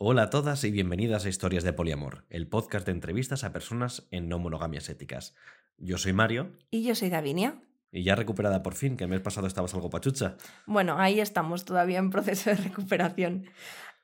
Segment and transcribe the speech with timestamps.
[0.00, 4.06] Hola a todas y bienvenidas a Historias de Poliamor, el podcast de entrevistas a personas
[4.12, 5.34] en no monogamias éticas.
[5.76, 6.52] Yo soy Mario.
[6.70, 7.60] Y yo soy Davinia.
[7.90, 10.36] Y ya recuperada por fin, que el mes pasado estabas algo pachucha.
[10.66, 13.46] Bueno, ahí estamos todavía en proceso de recuperación.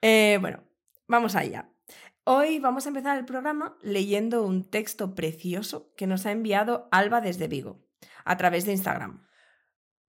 [0.03, 0.65] Eh, bueno,
[1.07, 1.71] vamos allá.
[2.25, 7.21] Hoy vamos a empezar el programa leyendo un texto precioso que nos ha enviado Alba
[7.21, 7.87] desde Vigo,
[8.25, 9.29] a través de Instagram.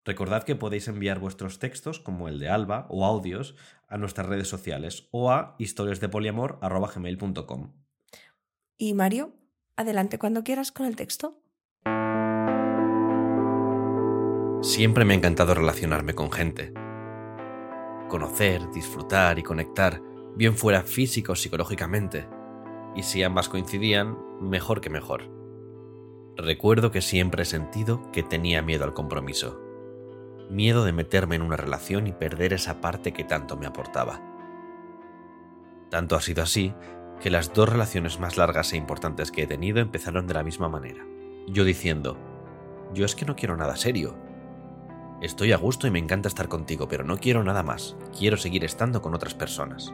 [0.05, 3.55] Recordad que podéis enviar vuestros textos, como el de Alba, o audios,
[3.87, 7.73] a nuestras redes sociales o a historiasdepoliamor.gmail.com.
[8.77, 9.33] Y Mario,
[9.75, 11.41] adelante cuando quieras con el texto.
[14.61, 16.71] Siempre me ha encantado relacionarme con gente.
[18.07, 20.03] Conocer, disfrutar y conectar,
[20.35, 22.29] bien fuera físico o psicológicamente.
[22.95, 25.31] Y si ambas coincidían, mejor que mejor.
[26.37, 29.64] Recuerdo que siempre he sentido que tenía miedo al compromiso
[30.49, 34.21] miedo de meterme en una relación y perder esa parte que tanto me aportaba.
[35.89, 36.73] Tanto ha sido así
[37.21, 40.69] que las dos relaciones más largas e importantes que he tenido empezaron de la misma
[40.69, 41.05] manera.
[41.47, 42.17] Yo diciendo,
[42.93, 44.17] yo es que no quiero nada serio.
[45.21, 47.95] Estoy a gusto y me encanta estar contigo, pero no quiero nada más.
[48.17, 49.93] Quiero seguir estando con otras personas.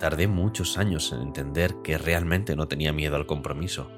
[0.00, 3.88] Tardé muchos años en entender que realmente no tenía miedo al compromiso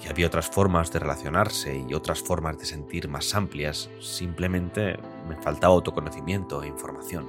[0.00, 4.96] que había otras formas de relacionarse y otras formas de sentir más amplias, simplemente
[5.28, 7.26] me faltaba autoconocimiento e información.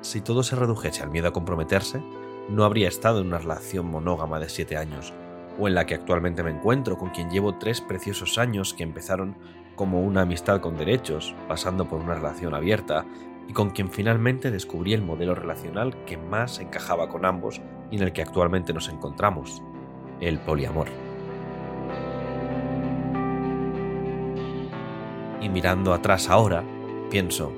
[0.00, 2.02] Si todo se redujese al miedo a comprometerse,
[2.48, 5.12] no habría estado en una relación monógama de siete años,
[5.58, 9.36] o en la que actualmente me encuentro, con quien llevo tres preciosos años que empezaron
[9.76, 13.04] como una amistad con derechos, pasando por una relación abierta,
[13.48, 17.60] y con quien finalmente descubrí el modelo relacional que más encajaba con ambos
[17.90, 19.62] y en el que actualmente nos encontramos,
[20.20, 20.88] el poliamor.
[25.40, 26.64] Y mirando atrás ahora,
[27.10, 27.52] pienso,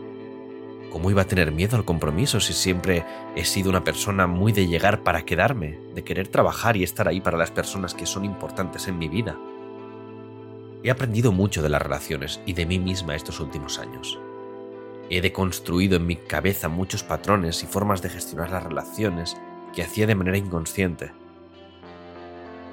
[0.91, 3.05] ¿cómo iba a tener miedo al compromiso si siempre
[3.37, 7.21] he sido una persona muy de llegar para quedarme, de querer trabajar y estar ahí
[7.21, 9.39] para las personas que son importantes en mi vida?
[10.83, 14.19] He aprendido mucho de las relaciones y de mí misma estos últimos años.
[15.09, 19.37] He deconstruido en mi cabeza muchos patrones y formas de gestionar las relaciones
[19.73, 21.13] que hacía de manera inconsciente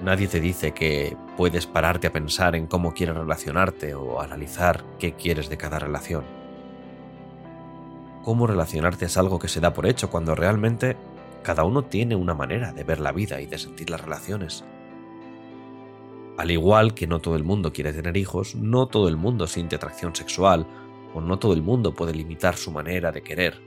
[0.03, 5.13] Nadie te dice que puedes pararte a pensar en cómo quieres relacionarte o analizar qué
[5.13, 6.25] quieres de cada relación.
[8.21, 10.97] Cómo relacionarte es algo que se da por hecho cuando realmente
[11.41, 14.65] cada uno tiene una manera de ver la vida y de sentir las relaciones.
[16.37, 19.77] Al igual que no todo el mundo quiere tener hijos, no todo el mundo siente
[19.77, 20.67] atracción sexual
[21.13, 23.61] o no todo el mundo puede limitar su manera de querer.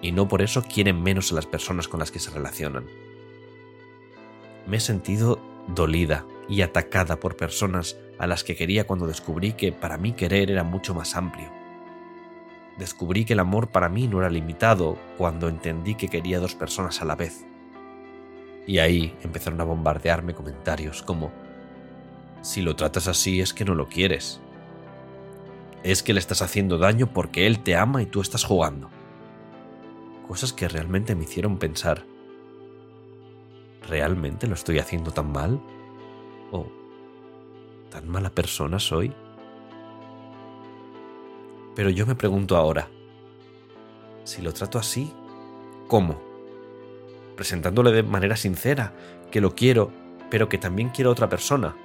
[0.00, 2.86] Y no por eso quieren menos a las personas con las que se relacionan
[4.66, 9.72] me he sentido dolida y atacada por personas a las que quería cuando descubrí que
[9.72, 11.50] para mí querer era mucho más amplio.
[12.78, 17.00] Descubrí que el amor para mí no era limitado cuando entendí que quería dos personas
[17.00, 17.46] a la vez.
[18.66, 21.32] Y ahí empezaron a bombardearme comentarios como,
[22.42, 24.40] si lo tratas así es que no lo quieres.
[25.82, 28.90] Es que le estás haciendo daño porque él te ama y tú estás jugando.
[30.26, 32.04] Cosas que realmente me hicieron pensar,
[33.86, 35.60] ¿realmente lo estoy haciendo tan mal?
[36.52, 36.66] ¿O
[37.90, 39.12] tan mala persona soy?
[41.74, 42.88] Pero yo me pregunto ahora,
[44.24, 45.12] si lo trato así,
[45.88, 46.20] ¿cómo?
[47.36, 48.94] Presentándole de manera sincera
[49.30, 49.92] que lo quiero,
[50.30, 51.76] pero que también quiero a otra persona.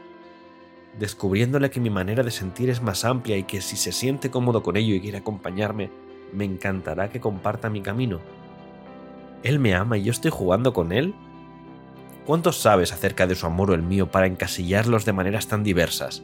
[0.97, 4.63] Descubriéndole que mi manera de sentir es más amplia y que si se siente cómodo
[4.63, 5.89] con ello y quiere acompañarme,
[6.33, 8.19] me encantará que comparta mi camino.
[9.43, 11.13] Él me ama y yo estoy jugando con él
[12.31, 16.23] ¿Cuánto sabes acerca de su amor o el mío para encasillarlos de maneras tan diversas?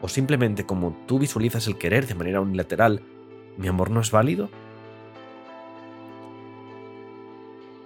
[0.00, 3.02] ¿O simplemente como tú visualizas el querer de manera unilateral,
[3.58, 4.48] mi amor no es válido?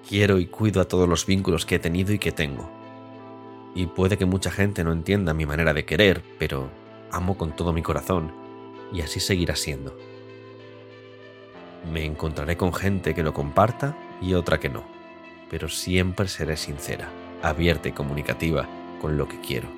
[0.09, 2.71] Quiero y cuido a todos los vínculos que he tenido y que tengo.
[3.75, 6.71] Y puede que mucha gente no entienda mi manera de querer, pero
[7.11, 8.31] amo con todo mi corazón,
[8.93, 9.99] y así seguirá siendo.
[11.93, 14.85] Me encontraré con gente que lo comparta y otra que no,
[15.51, 17.09] pero siempre seré sincera
[17.43, 18.69] abierta y comunicativa
[19.01, 19.69] con lo que quiero,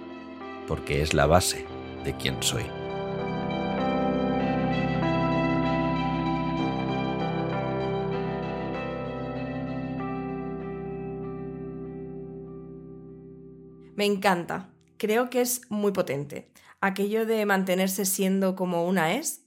[0.69, 1.67] porque es la base
[2.05, 2.65] de quien soy.
[13.97, 14.71] Me encanta.
[14.99, 16.53] Creo que es muy potente.
[16.81, 19.47] Aquello de mantenerse siendo como una es.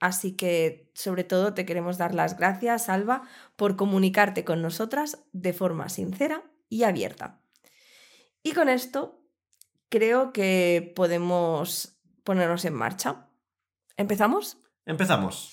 [0.00, 3.22] Así que, sobre todo, te queremos dar las gracias, Alba,
[3.54, 7.41] por comunicarte con nosotras de forma sincera y abierta.
[8.42, 9.20] Y con esto
[9.88, 13.28] creo que podemos ponernos en marcha.
[13.96, 14.58] ¿Empezamos?
[14.84, 15.52] Empezamos.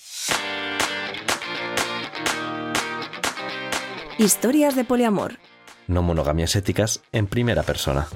[4.18, 5.38] Historias de poliamor.
[5.86, 8.08] No monogamias éticas en primera persona.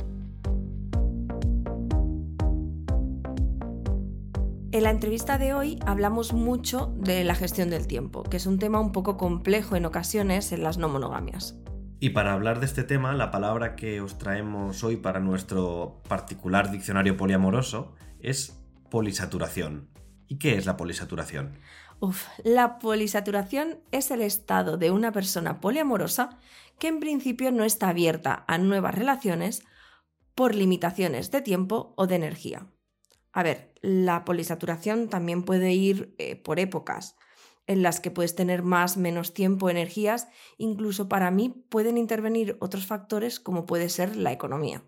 [4.73, 8.59] En la entrevista de hoy hablamos mucho de la gestión del tiempo, que es un
[8.59, 11.55] tema un poco complejo en ocasiones en las no monogamias.
[12.05, 16.71] Y para hablar de este tema, la palabra que os traemos hoy para nuestro particular
[16.71, 18.61] diccionario poliamoroso es
[18.91, 19.89] polisaturación.
[20.29, 21.59] ¿Y qué es la polisaturación?
[22.01, 26.39] Uf, la polisaturación es el estado de una persona poliamorosa
[26.79, 29.63] que en principio no está abierta a nuevas relaciones
[30.35, 32.67] por limitaciones de tiempo o de energía.
[33.33, 37.17] A ver, la polisaturación también puede ir eh, por épocas
[37.67, 40.29] en las que puedes tener más, menos tiempo, energías.
[40.59, 44.83] Incluso para mí pueden intervenir otros factores como puede ser la economía.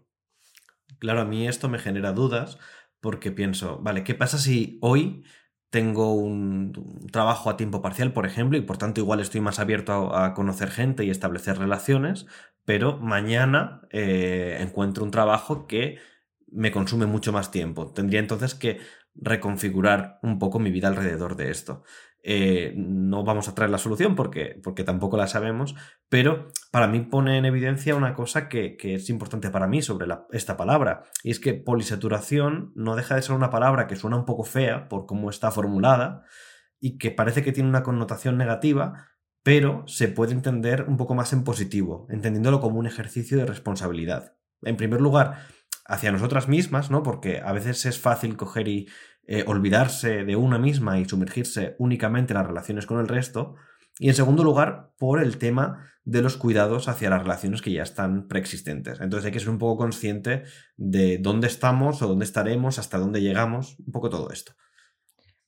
[0.99, 2.59] Claro, a mí esto me genera dudas
[3.01, 5.25] porque pienso, vale, ¿qué pasa si hoy
[5.71, 10.17] tengo un, trabajo a tiempo parcial, por ejemplo, y por tanto igual estoy más abierto
[10.17, 12.27] a, conocer gente y establecer relaciones,
[12.65, 15.99] pero mañana eh, encuentro un trabajo que
[16.51, 17.93] me consume mucho más tiempo.
[17.93, 18.81] Tendría entonces que
[19.15, 21.83] reconfigurar un poco mi vida alrededor de esto.
[22.29, 25.77] Eh, no vamos a traer la solución porque, porque tampoco la sabemos,
[26.09, 30.57] pero para mí pone en evidencia una cosa que, es importante para mí sobre esta
[30.57, 34.43] palabra, y es que polisaturación no deja de ser una palabra que suena un poco
[34.43, 36.25] fea por cómo está formulada
[36.81, 39.07] y que parece que tiene una connotación negativa,
[39.45, 44.35] pero se puede entender un poco más en positivo, entendiéndolo como un ejercicio de responsabilidad.
[44.63, 45.47] En primer lugar,
[45.85, 47.05] hacia nosotras mismas, ¿no?
[47.05, 48.89] Porque a veces es fácil coger y
[49.27, 53.57] eh, olvidarse de una misma y sumergirse únicamente en las relaciones con el resto.
[53.99, 57.83] Y en segundo lugar, por el tema de los cuidados hacia las relaciones que ya
[57.83, 59.01] están preexistentes.
[59.01, 60.45] Entonces hay que ser un poco consciente
[60.77, 64.53] de dónde estamos o dónde estaremos, hasta dónde llegamos, un poco todo esto.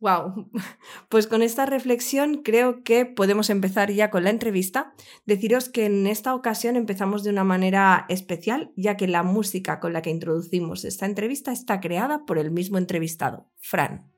[0.00, 0.48] Wow,
[1.08, 4.92] pues con esta reflexión creo que podemos empezar ya con la entrevista.
[5.26, 9.92] Deciros que en esta ocasión empezamos de una manera especial, ya que la música con
[9.92, 14.12] la que introducimos esta entrevista está creada por el mismo entrevistado, Fran.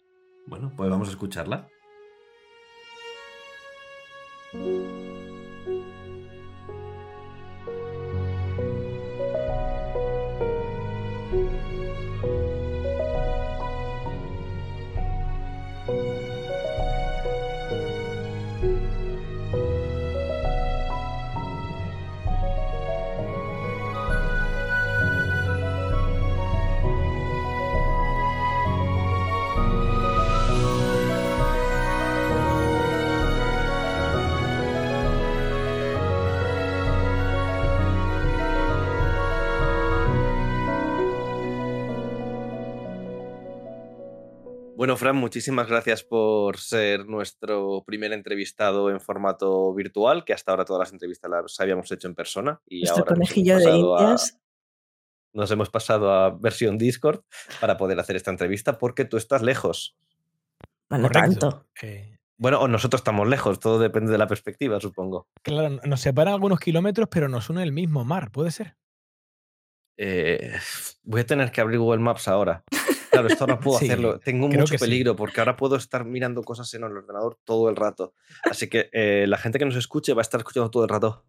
[0.47, 1.69] Bueno, pues vamos a escucharla.
[44.81, 50.65] Bueno, Fran, muchísimas gracias por ser nuestro primer entrevistado en formato virtual, que hasta ahora
[50.65, 52.63] todas las entrevistas las habíamos hecho en persona.
[52.67, 54.41] Y ahora conejillo de indias.
[55.35, 57.21] nos hemos pasado a versión Discord
[57.61, 59.99] para poder hacer esta entrevista porque tú estás lejos.
[60.89, 61.67] Bueno, tanto.
[62.39, 65.29] Bueno, o nosotros estamos lejos, todo depende de la perspectiva, supongo.
[65.43, 68.79] Claro, nos separan algunos kilómetros, pero nos une el mismo mar, ¿puede ser?
[70.03, 70.57] Eh,
[71.03, 72.65] voy a tener que abrir Google Maps ahora.
[73.11, 74.19] Claro, esto ahora puedo hacerlo.
[74.19, 78.15] Tengo mucho peligro porque ahora puedo estar mirando cosas en el ordenador todo el rato.
[78.45, 81.27] Así que eh, la gente que nos escuche va a estar escuchando todo el rato.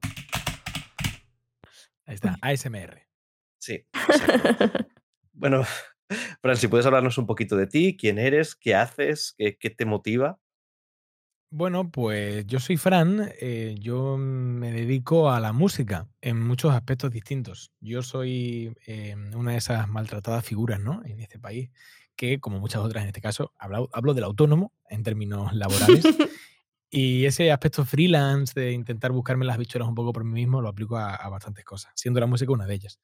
[2.05, 3.01] Ahí está, ASMR.
[3.59, 3.85] Sí.
[5.33, 5.65] bueno,
[6.41, 9.83] Fran, si puedes hablarnos un poquito de ti, quién eres, qué haces, qué, qué te
[9.83, 10.39] motiva.
[11.53, 17.11] Bueno, pues yo soy Fran, eh, yo me dedico a la música en muchos aspectos
[17.11, 17.73] distintos.
[17.81, 21.01] Yo soy eh, una de esas maltratadas figuras ¿no?
[21.03, 21.69] en este país
[22.15, 26.05] que, como muchas otras en este caso, hablo, hablo del autónomo en términos laborales.
[26.89, 30.69] y ese aspecto freelance de intentar buscarme las bichuelas un poco por mí mismo lo
[30.69, 32.97] aplico a, bastantes cosas, siendo la música una de ellas.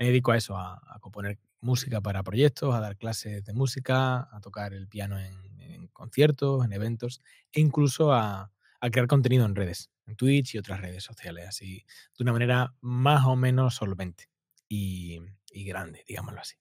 [0.00, 4.28] Me dedico a eso, a, a componer música para proyectos, a dar clases de música,
[4.32, 7.20] a tocar el piano en en conciertos, en eventos
[7.52, 8.52] e incluso a,
[8.90, 11.84] crear contenido en redes, en Twitch y otras redes sociales, así
[12.16, 14.30] de una manera más o menos solvente
[14.68, 15.20] y,
[15.52, 16.56] grande, digámoslo así.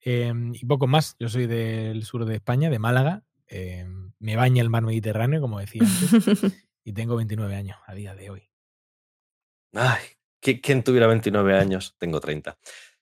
[0.00, 4.62] Em, y poco más, yo soy del sur de España, de Málaga, em, me baña
[4.62, 6.10] el mar Mediterráneo, como decía antes,
[6.84, 8.50] y tengo 29 años a día de hoy.
[9.72, 10.15] Ay,
[10.54, 11.94] ¿quién tuviera 29 años?
[11.98, 12.56] Tengo 30.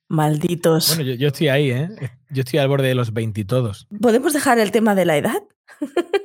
[0.08, 0.96] Malditos.
[0.96, 1.88] Bueno, yo, estoy ahí, ¿eh?
[2.30, 3.86] Yo estoy al borde de los 20 todos.
[4.00, 5.42] ¿Podemos dejar el tema de la edad?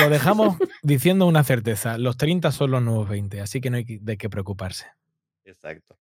[0.00, 1.98] Lo dejamos diciendo una certeza.
[1.98, 4.86] Los 30 son los nuevos 20, así que no hay de qué preocuparse.
[5.44, 5.98] Exacto.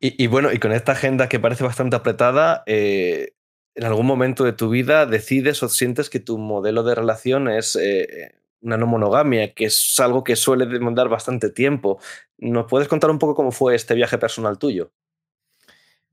[0.00, 3.34] Y, bueno, y con esta agenda que parece bastante apretada, eh,
[3.74, 7.76] ¿en algún momento de tu vida decides o sientes que tu modelo de relación es
[7.76, 12.00] eh, una no monogamia, que es algo que suele demandar bastante tiempo.
[12.38, 14.92] ¿Nos puedes contar un poco cómo fue este viaje personal tuyo?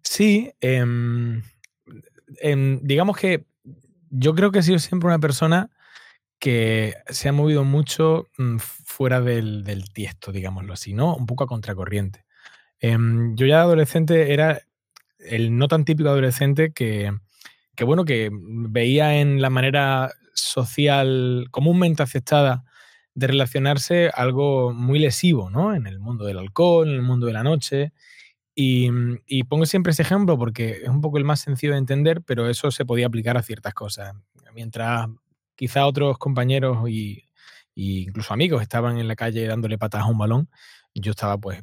[0.04, 1.42] Sí, em,
[2.82, 3.46] digamos que
[4.10, 5.70] yo creo que he sido siempre una persona
[6.39, 11.16] que se ha movido mucho mm, fuera del, tiesto, digámoslo así, ¿no?
[11.16, 12.25] Un poco a contracorriente.
[12.80, 14.62] Em, yo ya adolescente era
[15.20, 17.12] el no tan típico adolescente que,
[17.77, 22.65] que, bueno, que veía en la manera social comúnmente aceptada
[23.13, 25.74] de relacionarse algo muy lesivo, ¿no?
[25.74, 27.93] En el mundo del alcohol, en el mundo de la noche.
[28.55, 28.89] Y,
[29.43, 32.72] pongo siempre ese ejemplo porque es un poco el más sencillo de entender, pero eso
[32.72, 34.15] se podía aplicar a ciertas cosas.
[34.55, 35.07] Mientras
[35.55, 37.25] quizá otros compañeros y,
[37.75, 40.50] incluso amigos estaban en la calle dándole patas a un balón,
[40.96, 41.62] yo estaba pues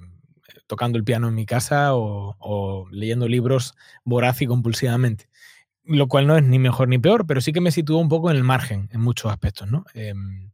[0.68, 5.28] tocando el piano en mi casa o, leyendo libros voraz y compulsivamente.
[5.87, 8.31] Lo cual no es ni mejor ni peor, pero sí que me sitúo un poco
[8.31, 9.85] en el margen en muchos aspectos, ¿no?
[9.95, 10.50] Em,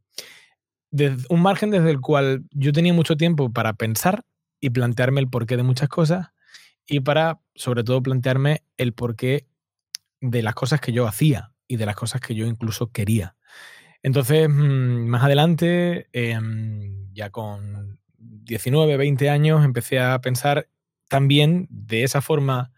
[1.28, 4.25] un margen desde el cual yo tenía mucho tiempo para pensar
[4.60, 6.28] y plantearme el porqué de muchas cosas
[6.87, 9.46] y para, sobre todo, plantearme el porqué
[10.20, 13.37] de las cosas que yo hacía y de las cosas que yo incluso quería.
[14.02, 20.68] Entonces, mm, más adelante, em, ya con 19, 20 años, empecé a pensar
[21.08, 22.72] también de esa forma,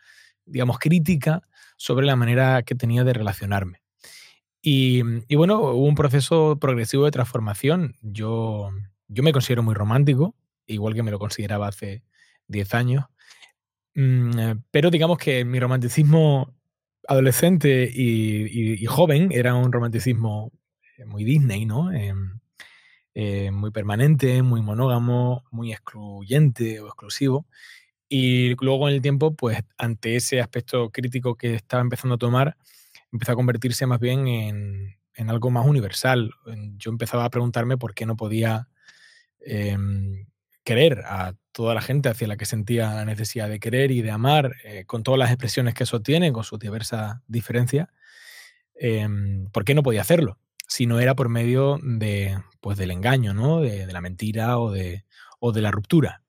[0.44, 1.42] digamos, crítica
[1.82, 3.82] sobre la manera que tenía de relacionarme.
[4.62, 5.02] Y,
[5.34, 7.96] bueno, hubo un proceso progresivo de transformación.
[8.02, 8.70] Yo,
[9.08, 10.36] yo me considero muy romántico,
[10.68, 12.04] igual que me lo consideraba hace
[12.46, 13.06] 10 años.
[13.96, 16.54] Mm, eh, pero digamos que mi romanticismo
[17.08, 20.52] adolescente y, joven era un romanticismo
[20.98, 21.90] eh, muy Disney, ¿no?
[21.92, 27.48] Eh, muy permanente, muy monógamo, muy excluyente o exclusivo.
[28.14, 32.58] Y luego en el tiempo, pues ante ese aspecto crítico que estaba empezando a tomar,
[33.10, 36.30] empezó a convertirse más bien en, en algo más universal.
[36.76, 38.68] Yo empezaba a preguntarme por qué no podía
[39.40, 40.26] em,
[40.62, 44.10] querer a toda la gente hacia la que sentía la necesidad de querer y de
[44.10, 47.88] amar, eh, con todas las expresiones que eso tiene, con sus diversas diferencias,
[48.74, 50.38] em, ¿por qué no podía hacerlo?
[50.68, 53.62] Si no era por medio de, pues, del engaño, ¿no?
[53.62, 55.06] de, la mentira o de,
[55.40, 56.21] o de la ruptura.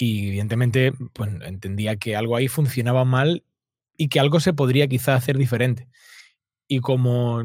[0.00, 3.44] Y evidentemente pues, entendía que algo ahí funcionaba mal
[3.96, 5.88] y que algo se podría quizá hacer diferente.
[6.68, 7.42] Y como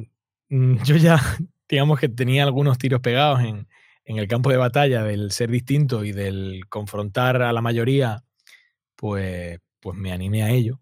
[0.49, 1.19] mm, yo ya,
[1.69, 3.67] digamos que tenía algunos tiros pegados en,
[4.05, 8.23] en el campo de batalla del ser distinto y del confrontar a la mayoría,
[8.95, 10.79] pues, pues me animé a ello.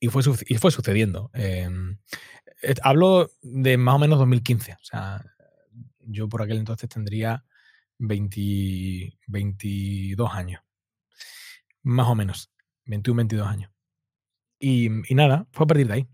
[0.00, 1.30] Y fue, y fue sucediendo.
[1.34, 1.98] Em,
[2.82, 4.72] hablo de más o menos 2015.
[4.72, 5.24] O sea,
[6.00, 7.44] yo por aquel entonces tendría
[7.98, 10.62] 22 años.
[11.82, 12.50] Más o menos.
[12.86, 13.70] 21, 22 años.
[14.58, 16.08] Y, nada, fue a partir de ahí.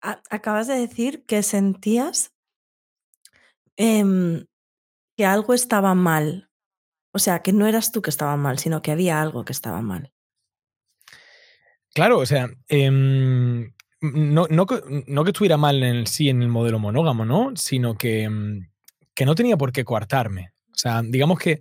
[0.00, 2.32] Acabas de decir que sentías
[3.76, 4.46] em,
[5.16, 6.50] que algo estaba mal.
[7.12, 9.82] O sea, que no eras tú que estaba mal, sino que había algo que estaba
[9.82, 10.12] mal.
[11.94, 17.24] Claro, o sea, em, no, no, que estuviera mal en sí en el modelo monógamo,
[17.24, 17.56] ¿no?
[17.56, 18.70] Sino que, em,
[19.14, 20.52] que no tenía por qué coartarme.
[20.78, 21.60] O sea, digamos que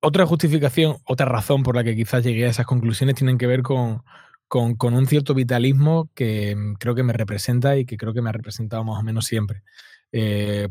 [0.00, 3.62] otra justificación, otra razón por la que quizás llegué a esas conclusiones tienen que ver
[3.62, 4.02] con,
[4.48, 8.28] con, un cierto vitalismo que em, creo que me representa y que creo que me
[8.28, 9.62] ha representado más o menos siempre.
[10.12, 10.68] Eh,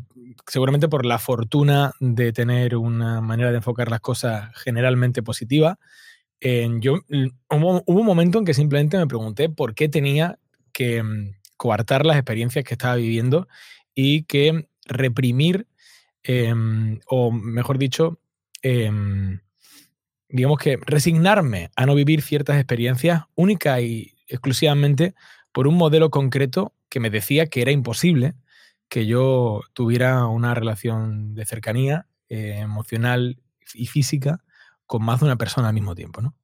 [0.47, 5.79] seguramente por la fortuna de tener una manera de enfocar las cosas generalmente positiva.
[6.39, 6.99] yo,
[7.49, 10.37] hubo, un momento en que simplemente me pregunté por qué tenía
[10.73, 13.47] que mm, coartar las experiencias que estaba viviendo
[13.95, 15.67] y que reprimir,
[16.23, 18.19] em, o mejor dicho,
[18.61, 19.39] em,
[20.29, 25.13] digamos que resignarme a no vivir ciertas experiencias única y exclusivamente
[25.51, 28.35] por un modelo concreto que me decía que era imposible
[28.89, 33.41] que yo tuviera una relación de cercanía eh, emocional
[33.73, 34.43] y física
[34.85, 36.35] con más de una persona al mismo tiempo, ¿no?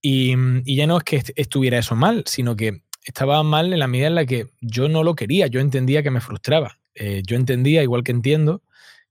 [0.00, 0.34] Y,
[0.64, 4.14] ya no es que estuviera eso mal, sino que estaba mal en la medida en
[4.14, 6.78] la que yo no lo quería, yo entendía que me frustraba.
[6.94, 8.62] Eh, yo entendía, igual que entiendo,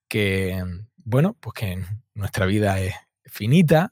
[0.07, 0.63] que,
[0.97, 1.83] bueno, pues que
[2.13, 2.95] nuestra vida es
[3.25, 3.91] finita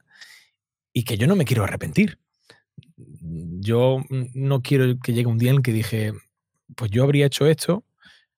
[0.94, 2.20] y que yo no me quiero arrepentir.
[2.98, 6.14] Yo no quiero que llegue un día en que dije,
[6.76, 7.84] pues yo habría hecho esto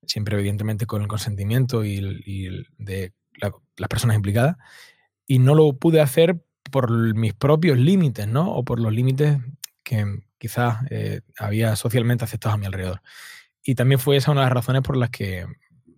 [0.08, 4.58] siempre evidentemente con el consentimiento y, de las personas implicadas,
[5.28, 6.42] y no lo pude hacer
[6.72, 8.52] por mis propios límites, ¿no?
[8.52, 9.38] O por los límites
[9.84, 10.06] que
[10.38, 13.02] quizás eh, había socialmente aceptados a mi alrededor.
[13.64, 15.46] Y también fue esa una de las razones por las que,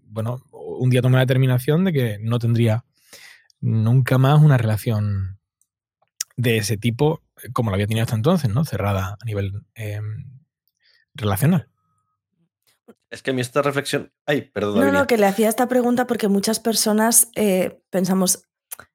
[0.06, 0.44] bueno,
[0.78, 2.86] un día tomé la determinación de que no tendría
[3.62, 5.40] nunca más una relación
[6.38, 7.22] de ese tipo
[7.54, 8.66] como la había tenido hasta entonces, ¿no?
[8.66, 10.42] Cerrada a nivel em,
[11.14, 11.70] relacional.
[13.10, 14.12] Es que a mí esta reflexión.
[14.26, 14.86] Ay, perdón.
[14.86, 18.44] No, no, que le hacía esta pregunta porque muchas personas eh, pensamos,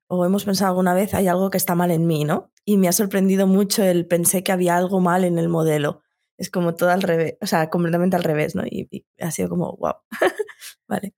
[0.06, 2.52] o hemos pensado alguna vez, hay algo que está mal en mí, ¿no?
[2.64, 6.02] Y me ha sorprendido mucho el pensé que había algo mal en el modelo.
[6.36, 8.64] Es como todo al revés, o sea, completamente al revés, ¿no?
[8.66, 9.94] Y, ha sido como, wow.
[10.88, 11.14] vale.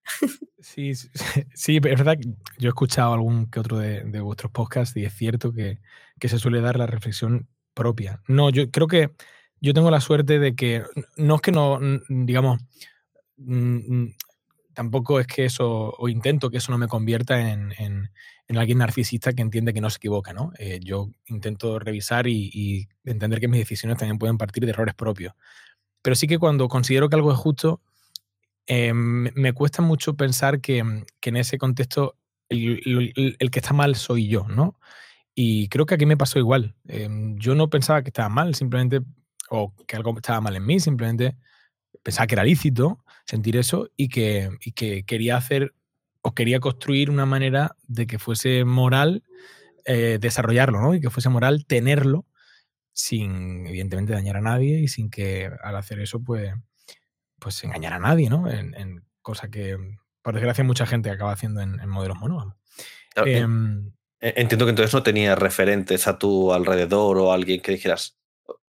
[0.58, 0.92] Sí,
[1.54, 5.14] sí, es verdad que yo he escuchado algún que otro de, vuestros podcasts y es
[5.14, 5.80] cierto que,
[6.20, 8.22] que se suele dar la reflexión propia.
[8.28, 9.10] No, yo creo que
[9.60, 10.82] yo tengo la suerte de que
[11.16, 12.60] no es que no, digamos,
[14.74, 18.10] tampoco es que eso, o intento que eso no me convierta en,
[18.54, 20.52] alguien narcisista que entiende que no se equivoca, ¿no?
[20.58, 25.34] Eh, yo intento revisar y, entender que mis decisiones también pueden partir de errores propios.
[26.02, 27.80] Pero sí que cuando considero que algo es justo,
[28.66, 32.16] eh, me, cuesta mucho pensar que, en ese contexto
[32.48, 33.12] el,
[33.50, 34.78] que está mal soy yo, ¿no?
[35.34, 36.76] Y creo que aquí me pasó igual.
[36.88, 39.00] Em, yo no pensaba que estaba mal, simplemente,
[39.50, 41.36] o que algo estaba mal en mí, simplemente
[42.02, 45.74] pensaba que era lícito sentir eso y que, que quería hacer
[46.26, 49.22] o quería construir una manera de que fuese moral
[49.84, 50.92] eh, desarrollarlo, ¿no?
[50.92, 52.26] Y que fuese moral tenerlo
[52.92, 56.52] sin, evidentemente, dañar a nadie y sin que al hacer eso, pues,
[57.38, 58.50] pues engañar a nadie, ¿no?
[58.50, 59.76] En, cosa que,
[60.20, 62.56] por desgracia, mucha gente acaba haciendo en, modelos monógamos.
[63.24, 68.18] Em, entiendo que entonces no tenías referentes a tu alrededor o alguien que dijeras,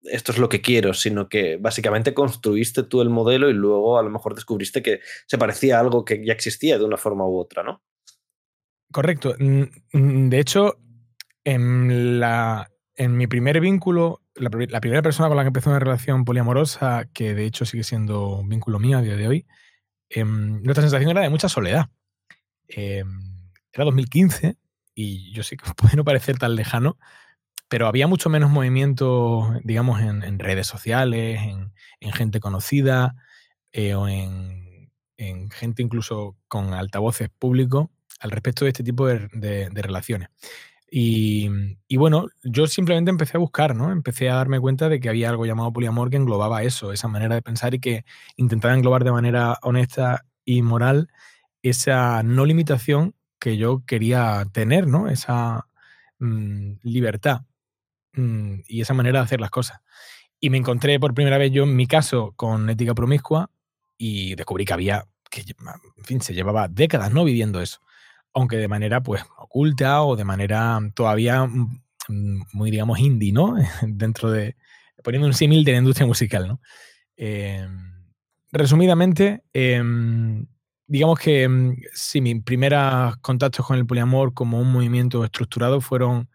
[0.04, 4.04] esto es lo que quiero, sino que básicamente construiste tú el modelo y luego a
[4.04, 7.38] lo mejor descubriste que se parecía a algo que ya existía de una forma u
[7.38, 7.84] otra, ¿no?
[8.92, 9.36] Correcto.
[9.38, 10.78] De hecho,
[11.44, 16.26] en, la, en mi primer vínculo, la, primera persona con la que empezó una relación
[16.26, 19.48] poliamorosa, que de hecho sigue siendo un vínculo mío a día de hoy,
[20.10, 21.90] em, nuestra sensación era de mucha soledad.
[22.68, 24.58] Em, era 2015
[24.94, 26.98] y yo sé que puede no parecer tan lejano,
[27.72, 31.40] pero había mucho menos movimiento, digamos, en, redes sociales,
[32.02, 33.16] en, gente conocida
[33.72, 34.90] eh, o en,
[35.52, 37.88] gente incluso con altavoces públicos
[38.20, 40.28] al respecto de este tipo de, relaciones.
[40.92, 41.48] Y,
[41.96, 43.94] bueno, yo simplemente empecé a buscar, ¿no?
[43.94, 47.36] Empecé a darme cuenta de que había algo llamado poliamor que englobaba eso, esa manera
[47.36, 48.04] de pensar y que
[48.36, 51.08] intentaba englobar de manera honesta y moral
[51.64, 55.08] esa no limitación que yo quería tener, ¿no?
[55.08, 55.68] Esa
[56.20, 57.44] mm, libertad
[58.14, 59.80] mm, y esa manera de hacer las cosas.
[60.40, 63.50] Y me encontré por primera vez yo en mi caso con ética promiscua
[63.98, 67.80] y descubrí que había, que en fin, se llevaba décadas no viviendo eso,
[68.34, 73.56] aunque de manera pues oculta o de manera todavía mm, muy, digamos, indie, ¿no?
[73.88, 74.56] Dentro de,
[75.04, 76.62] poniendo un símil de la industria musical, ¿no?
[77.16, 77.92] Em,
[78.52, 80.48] resumidamente, em,
[80.88, 86.30] digamos que mm, sí, mis primeros contactos con el poliamor como un movimiento estructurado fueron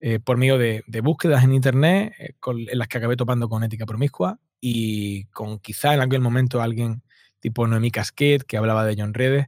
[0.00, 3.86] eh, por medio de, búsquedas en Internet, eh, en las que acabé topando con ética
[3.86, 7.02] promiscua y con quizá en aquel momento alguien
[7.40, 9.46] tipo Noemí Casquet que hablaba de John Redes.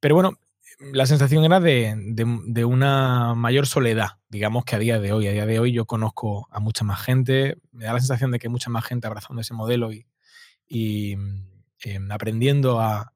[0.00, 0.38] Pero bueno,
[0.92, 5.26] la sensación era de, de, una mayor soledad, digamos que a día de hoy.
[5.26, 8.38] A día de hoy yo conozco a mucha más gente, me da la sensación de
[8.38, 10.06] que hay mucha más gente abrazando ese modelo y,
[10.66, 11.12] y
[11.82, 13.12] em, aprendiendo a,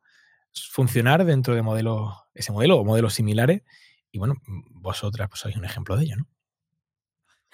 [0.70, 3.62] funcionar dentro de modelos, ese modelo o modelos similares.
[4.10, 4.34] Y bueno,
[4.70, 6.28] vosotras pues sois un ejemplo de ello, ¿no?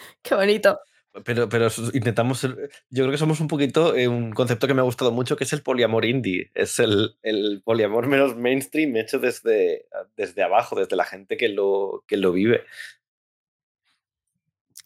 [0.23, 0.79] Qué bonito.
[1.25, 2.49] Pero, pero intentamos, yo
[2.91, 5.53] creo que somos un poquito eh, un concepto que me ha gustado mucho, que es
[5.53, 6.53] el poliamor indie.
[6.55, 9.87] Es el, el poliamor menos mainstream hecho desde,
[10.17, 12.63] desde abajo, desde la gente que lo, que lo vive.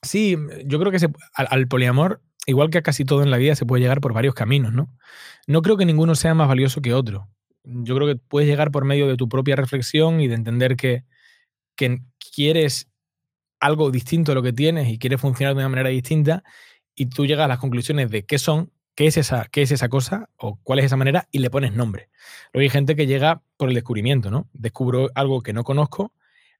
[0.00, 0.98] Sí, yo creo que
[1.34, 4.34] al, poliamor, igual que a casi todo en la vida, se puede llegar por varios
[4.34, 4.96] caminos, ¿no?
[5.46, 7.28] No creo que ninguno sea más valioso que otro
[7.64, 11.04] yo creo que puedes llegar por medio de tu propia reflexión y de entender que,
[12.34, 12.88] quieres
[13.64, 16.44] algo distinto a lo que tienes y quieres funcionar de una manera distinta
[16.94, 19.88] y tú llegas a las conclusiones de qué son, qué es esa, qué es esa
[19.88, 22.10] cosa o cuál es esa manera y le pones nombre.
[22.52, 24.50] Luego hay gente que llega por el descubrimiento, ¿no?
[24.52, 26.12] Descubro algo que no conozco,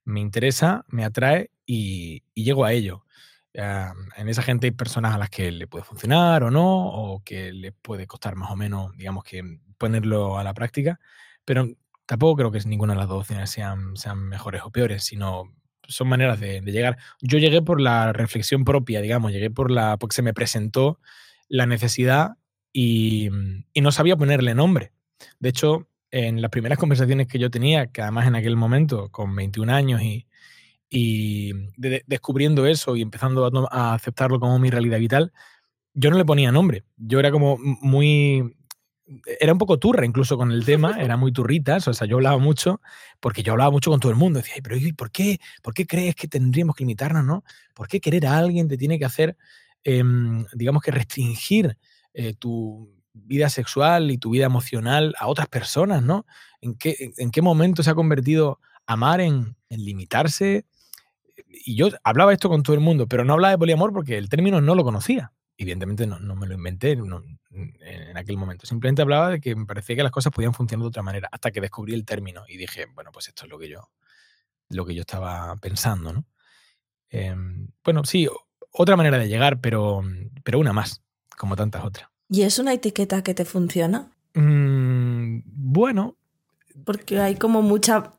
[0.03, 3.05] me interesa, me atrae y, llego a ello.
[3.53, 7.53] en esa gente hay personas a las que le puede funcionar o no, o que
[7.53, 10.99] le puede costar más o menos, digamos que ponerlo a la práctica,
[11.45, 11.67] pero
[12.07, 15.53] tampoco creo que ninguna de las dos opciones sean, sean mejores o peores, sino
[15.87, 16.97] son maneras de, llegar.
[17.21, 20.99] Yo llegué por la reflexión propia, digamos, llegué por la, porque se me presentó
[21.47, 22.37] la necesidad
[22.73, 23.29] y,
[23.75, 24.91] no sabía ponerle nombre.
[25.39, 29.35] De hecho, en las primeras conversaciones que yo tenía, que además en aquel momento, con
[29.35, 30.27] 21 años y,
[30.89, 31.53] y
[32.07, 35.33] descubriendo eso y empezando a, aceptarlo como mi realidad vital,
[35.93, 36.83] yo no le ponía nombre.
[36.97, 38.55] Yo era como muy
[39.39, 42.37] era un poco turra incluso con el tema, era muy turritas, o sea, yo hablaba
[42.37, 42.81] mucho,
[43.19, 46.15] porque yo hablaba mucho con todo el mundo, decía, pero ¿por qué, ¿por qué crees
[46.15, 47.43] que tendríamos que limitarnos, no?
[47.73, 49.37] ¿Por qué querer a alguien te tiene que hacer,
[49.83, 51.77] em, digamos que restringir
[52.13, 56.25] eh, tu, vida sexual y tu vida emocional a otras personas, ¿no?
[56.61, 60.65] ¿En qué, en qué momento se ha convertido amar en, limitarse?
[61.65, 64.29] Y yo hablaba esto con todo el mundo, pero no hablaba de poliamor porque el
[64.29, 65.31] término no lo conocía.
[65.57, 68.65] Evidentemente no, me lo inventé en aquel momento.
[68.65, 71.51] Simplemente hablaba de que me parecía que las cosas podían funcionar de otra manera, hasta
[71.51, 73.89] que descubrí el término y dije, bueno, pues esto es lo que yo,
[74.69, 76.25] lo que yo estaba pensando, ¿no?
[77.09, 78.27] Em, bueno, sí,
[78.71, 80.01] otra manera de llegar, pero,
[80.43, 81.01] pero una más,
[81.37, 82.09] como tantas otras.
[82.27, 84.11] ¿Y es una etiqueta que te funciona?
[84.33, 86.17] Mm, bueno.
[86.83, 88.11] Porque hay como mucha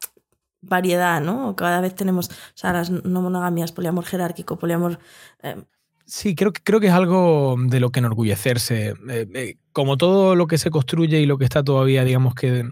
[0.63, 1.55] variedad, ¿no?
[1.57, 4.99] Cada vez tenemos, o sea, las no monogamias, poliamor jerárquico, poliamor...
[5.43, 5.63] Eh,
[6.07, 8.95] sí, creo, creo que es algo de lo que enorgullecerse.
[9.09, 12.71] Eh, eh, como todo lo que se construye y lo que está todavía, digamos que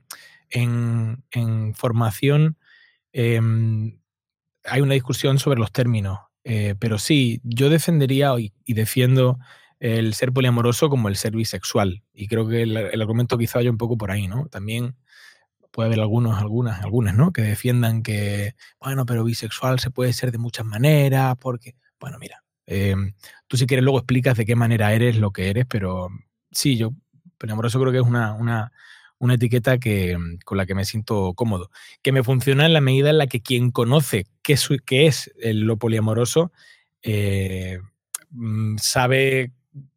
[0.51, 2.57] en, en formación,
[3.13, 3.99] em,
[4.65, 6.21] hay una discusión sobre los términos.
[6.79, 9.39] pero sí, yo defendería y, y defiendo
[9.81, 12.03] el ser poliamoroso como el ser bisexual.
[12.13, 14.47] Y creo que el, argumento quizá vaya un poco por ahí, ¿no?
[14.49, 14.97] También
[15.71, 17.33] puede haber algunos, algunas, algunas, ¿no?
[17.33, 22.44] Que defiendan que, bueno, pero bisexual se puede ser de muchas maneras, porque, bueno, mira,
[22.67, 23.15] em,
[23.47, 26.09] tú si quieres luego explicas de qué manera eres lo que eres, pero
[26.51, 26.93] sí, yo,
[27.39, 28.73] poliamoroso creo que es una, una,
[29.19, 31.71] una etiqueta que, con la que me siento cómodo,
[32.03, 35.77] que me funciona en la medida en la que quien conoce qué, qué es lo
[35.77, 36.53] poliamoroso
[37.03, 37.81] eh,
[38.31, 39.53] mm, sabe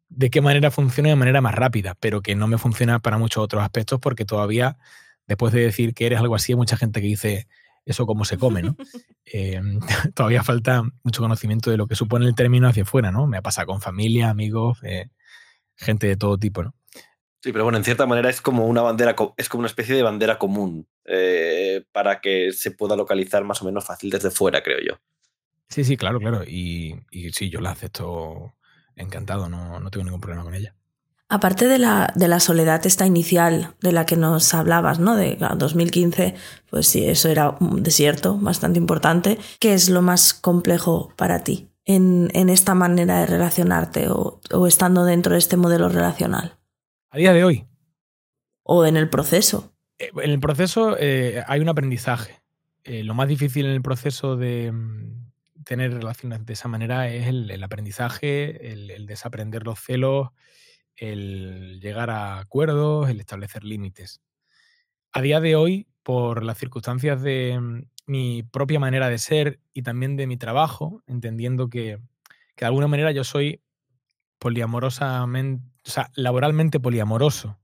[0.08, 3.42] de qué manera funciona de manera más rápida, pero que no me funciona para muchos
[3.42, 4.78] otros aspectos porque todavía,
[5.26, 7.48] después de decir que eres algo así, hay mucha gente que dice
[7.90, 8.76] eso cómo se come, ¿no?
[9.30, 9.78] Em,
[10.14, 13.26] todavía falta mucho conocimiento de lo que supone el término hacia afuera, ¿no?
[13.26, 15.10] Me ha pasado con familia, amigos, eh,
[15.76, 16.74] gente de todo tipo, ¿no?
[17.42, 20.02] Sí, pero bueno, en cierta manera es como una bandera, es como una especie de
[20.02, 24.78] bandera común eh, para que se pueda localizar más o menos fácil desde fuera, creo
[24.80, 24.98] yo.
[25.68, 26.42] Sí, sí, claro, claro.
[26.44, 28.54] Y, y sí, yo la acepto
[28.96, 30.74] encantado, no, no tengo ningún problema con ella.
[31.30, 35.14] Aparte de la, de la soledad esta inicial de la que nos hablabas, ¿no?
[35.14, 36.34] De 2015,
[36.70, 39.38] pues sí, eso era un desierto bastante importante.
[39.60, 44.66] ¿Qué es lo más complejo para ti en, en esta manera de relacionarte o, o,
[44.66, 46.56] estando dentro de este modelo relacional?
[47.10, 47.66] A día de hoy.
[48.62, 49.72] O en el proceso.
[49.98, 52.40] Eh, en el proceso eh, hay un aprendizaje.
[52.84, 54.72] Eh, lo más difícil en el proceso de,
[55.68, 60.30] tener relaciones de esa manera es el, aprendizaje, el, desaprender los celos,
[60.98, 64.20] el llegar a acuerdos, el establecer límites.
[65.12, 69.82] A día de hoy, por las circunstancias de mm, mi propia manera de ser y
[69.82, 71.98] también de mi trabajo, entendiendo que,
[72.56, 73.62] de alguna manera yo soy
[74.38, 77.58] poliamorosamente, o sea, laboralmente poliamoroso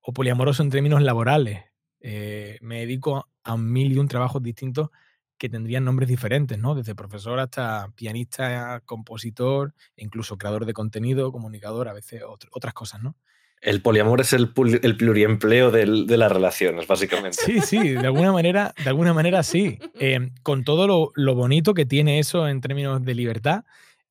[0.00, 1.64] o poliamoroso en términos laborales.
[2.00, 4.90] Eh, me dedico a mil y un trabajos distintos
[5.38, 6.74] que tendrían nombres diferentes, ¿no?
[6.74, 13.16] Desde profesor hasta pianista, compositor, incluso creador de contenido, comunicador, a veces otras cosas, ¿no?
[13.64, 17.38] El poliamor es el, el pluriempleo de las relaciones, básicamente.
[17.38, 19.78] Sí, sí, de alguna manera, de alguna manera sí.
[19.98, 23.64] Em, con todo lo, bonito que tiene eso en términos de libertad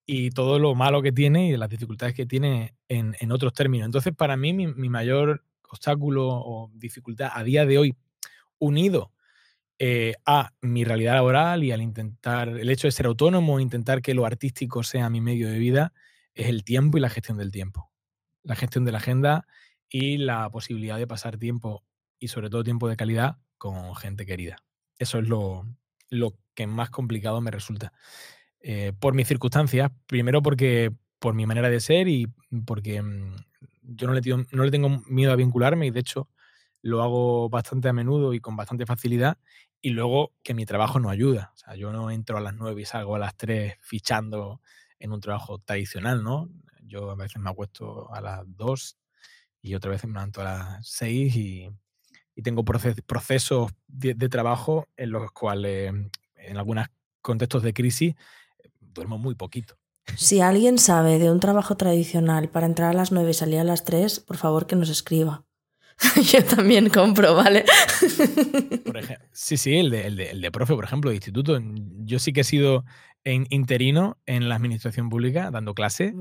[0.08, 3.86] y todo lo malo que tiene y las dificultades que tiene en, otros términos.
[3.86, 7.96] Entonces, para mí, mi, mi, mayor obstáculo o dificultad a día de hoy,
[8.58, 9.13] unido
[9.80, 14.14] eh, a mi realidad laboral y al intentar, el hecho de ser autónomo, intentar que
[14.14, 15.94] lo artístico sea mi medio de vida,
[16.36, 17.92] es el tiempo y la gestión del tiempo.
[18.44, 19.46] La gestión de la agenda
[19.90, 21.84] y la posibilidad de pasar tiempo
[22.20, 24.58] y sobre todo tiempo de calidad con gente querida.
[24.98, 25.68] Eso es lo,
[26.10, 27.94] lo que más complicado me resulta.
[28.60, 32.28] Eh, por mis circunstancias, primero porque por mi manera de ser y
[32.66, 33.36] porque mm,
[33.82, 36.30] yo no le, no le tengo miedo a vincularme y de hecho
[36.84, 39.38] lo hago bastante a menudo y con bastante facilidad
[39.82, 41.52] y luego que mi trabajo no ayuda.
[41.56, 44.62] O sea, yo no entro a las 9 y salgo a las 3 fichando
[45.00, 46.50] en un trabajo tradicional, ¿no?
[46.84, 48.98] Yo a veces me acuesto a las 2
[49.62, 51.70] y otra vez me levanto a las 6 y,
[52.44, 55.94] tengo procesos de, trabajo en los cuales
[56.36, 56.88] en algunos
[57.22, 58.16] contextos de crisis
[58.80, 59.78] duermo muy poquito.
[60.18, 63.64] Si alguien sabe de un trabajo tradicional para entrar a las 9 y salir a
[63.64, 65.46] las 3, por favor que nos escriba.
[66.32, 67.66] Yo también compro, ¿vale?
[69.32, 71.60] sí, sí, el de, el, de, profe, por ejemplo, de instituto.
[72.04, 72.86] Yo sí que he sido
[73.24, 76.14] en interino en la administración pública, dando clase,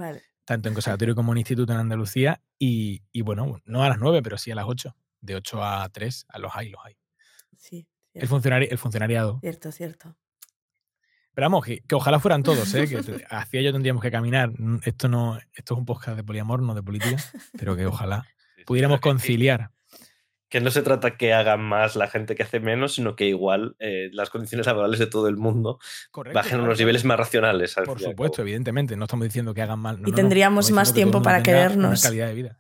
[0.44, 2.40] tanto en conservatorio como en instituto en Andalucía.
[2.58, 4.94] Y, y, bueno, no a las 9, pero sí a las 8.
[5.20, 6.96] De 8 a 3, a los hay, los hay.
[7.56, 7.86] Sí.
[8.12, 9.38] El, funcionari el funcionariado.
[9.40, 10.16] Cierto, cierto.
[11.34, 12.86] Pero vamos, que, ojalá fueran todos, ¿eh?
[12.86, 14.52] que hacia yo tendríamos que caminar.
[14.84, 17.16] Esto no, esto es un podcast de poliamor, no de política,
[17.58, 18.26] pero que ojalá
[18.66, 19.70] pudiéramos conciliar.
[20.48, 23.74] Que, no se trata que hagan más la gente que hace menos, sino que igual
[23.78, 25.78] eh, las condiciones laborales de todo el mundo
[26.34, 27.74] bajen a unos niveles más racionales.
[27.86, 28.94] Por supuesto, evidentemente.
[28.96, 30.02] No estamos diciendo que hagan mal.
[30.04, 32.02] y tendríamos más tiempo para querernos.
[32.02, 32.58] calidad de vida.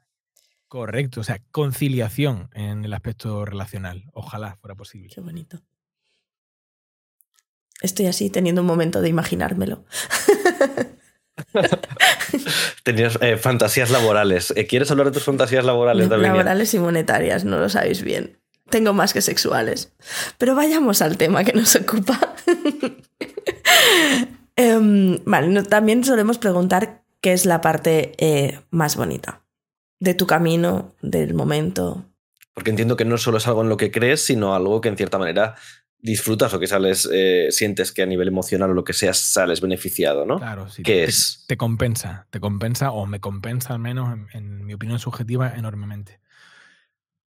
[0.72, 4.04] Correcto, o sea, conciliación en el aspecto relacional.
[4.14, 5.10] Ojalá fuera posible.
[5.14, 5.60] Qué bonito.
[7.82, 9.84] Estoy así teniendo un momento de imaginármelo.
[12.84, 14.52] Tenías eh, fantasías laborales.
[14.56, 16.24] Eh, ¿Quieres hablar de tus fantasías laborales, David?
[16.24, 18.38] Laborales y monetarias, no lo sabéis bien.
[18.70, 19.92] Tengo más que sexuales.
[20.38, 22.34] Pero vayamos al tema que nos ocupa.
[24.54, 29.42] Em, vale, también solemos preguntar qué es la parte eh, más bonita
[29.98, 32.04] de tu camino, del momento.
[32.54, 34.96] Porque entiendo que no solo es algo en lo que crees, sino algo que en
[34.96, 35.54] cierta manera
[36.02, 39.60] disfrutas o que sales, eh, sientes que a nivel emocional o lo que sea sales
[39.60, 40.36] beneficiado, ¿no?
[40.36, 40.82] Claro, sí.
[40.82, 41.44] ¿Qué te, es?
[41.46, 46.20] Te compensa, te compensa o me compensa al menos, en, mi opinión subjetiva, enormemente.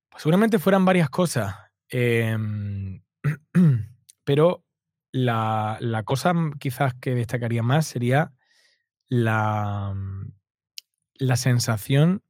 [0.10, 1.56] Pues seguramente fueran varias cosas,
[1.88, 3.02] em,
[4.26, 4.66] pero
[5.14, 8.34] la, la, cosa quizás que destacaría más sería
[9.08, 9.96] la,
[11.14, 12.24] la sensación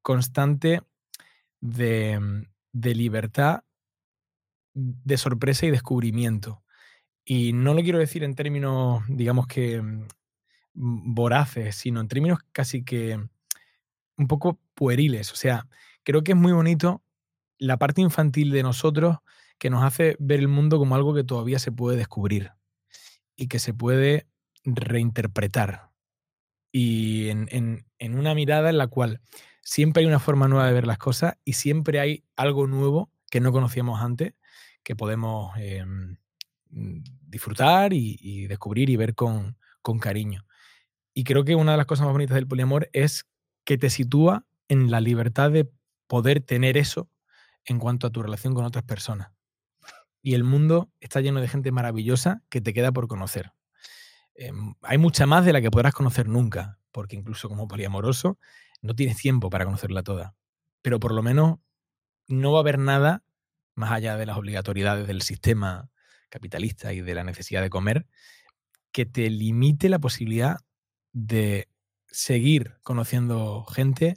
[0.00, 0.80] constante
[1.60, 3.64] de, de libertad
[4.74, 6.62] de sorpresa y descubrimiento.
[7.24, 10.06] Y no lo quiero decir en términos, digamos que mm,
[10.74, 13.18] voraces, sino en términos casi que
[14.16, 15.32] un poco pueriles.
[15.32, 15.66] O sea,
[16.02, 17.02] creo que es muy bonito
[17.58, 19.18] la parte infantil de nosotros
[19.58, 22.50] que nos hace ver el mundo como algo que todavía se puede descubrir
[23.36, 24.26] y que se puede
[24.64, 25.90] reinterpretar.
[26.72, 29.20] Y en, en, en una mirada en la cual
[29.62, 33.40] siempre hay una forma nueva de ver las cosas y siempre hay algo nuevo que
[33.40, 34.32] no conocíamos antes
[34.84, 36.18] que podemos em,
[36.70, 39.56] mm, disfrutar y, descubrir y ver con,
[40.00, 40.46] cariño.
[41.14, 43.26] Y creo que una de las cosas más bonitas del poliamor es
[43.64, 45.68] que te sitúa en la libertad de
[46.06, 47.10] poder tener eso
[47.64, 49.32] en cuanto a tu relación con otras personas.
[50.22, 53.50] Y el mundo está lleno de gente maravillosa que te queda por conocer.
[54.36, 58.38] Em, hay mucha más de la que podrás conocer nunca, porque incluso como poliamoroso
[58.80, 60.36] no tienes tiempo para conocerla toda.
[60.82, 61.58] Pero por lo menos
[62.26, 63.24] no va a haber nada
[63.74, 65.90] más allá de las obligatoriedades del sistema
[66.28, 68.06] capitalista y de la necesidad de comer,
[68.92, 70.58] que te limite la posibilidad
[71.12, 71.68] de
[72.06, 74.16] seguir conociendo gente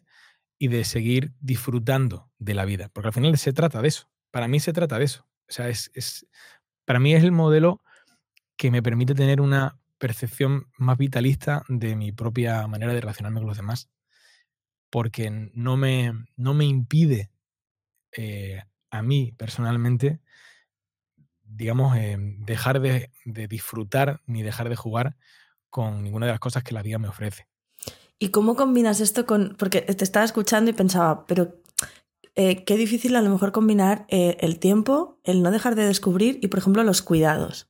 [0.59, 2.89] y de seguir disfrutando de la vida.
[2.89, 4.09] Porque al final se trata de eso.
[4.31, 5.27] Para mí se trata de eso.
[5.49, 6.27] O sea, es, es,
[6.85, 7.81] para mí es el modelo
[8.55, 13.47] que me permite tener una percepción más vitalista de mi propia manera de relacionarme con
[13.47, 13.89] los demás.
[14.89, 17.29] Porque no me, no me impide
[18.17, 20.19] eh, a mí personalmente,
[21.43, 25.15] digamos, em, dejar de, disfrutar ni dejar de jugar
[25.69, 27.47] con ninguna de las cosas que la vida me ofrece.
[28.19, 29.55] ¿Y cómo combinas esto con.?
[29.57, 31.61] Porque te estaba escuchando y pensaba, pero
[32.35, 36.39] eh, qué difícil a lo mejor combinar eh, el tiempo, el no dejar de descubrir
[36.41, 37.69] y, por ejemplo, los cuidados.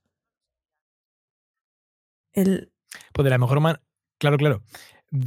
[2.31, 2.71] El...
[3.13, 3.83] Pues de la mejor manera.
[4.17, 4.63] Claro, claro.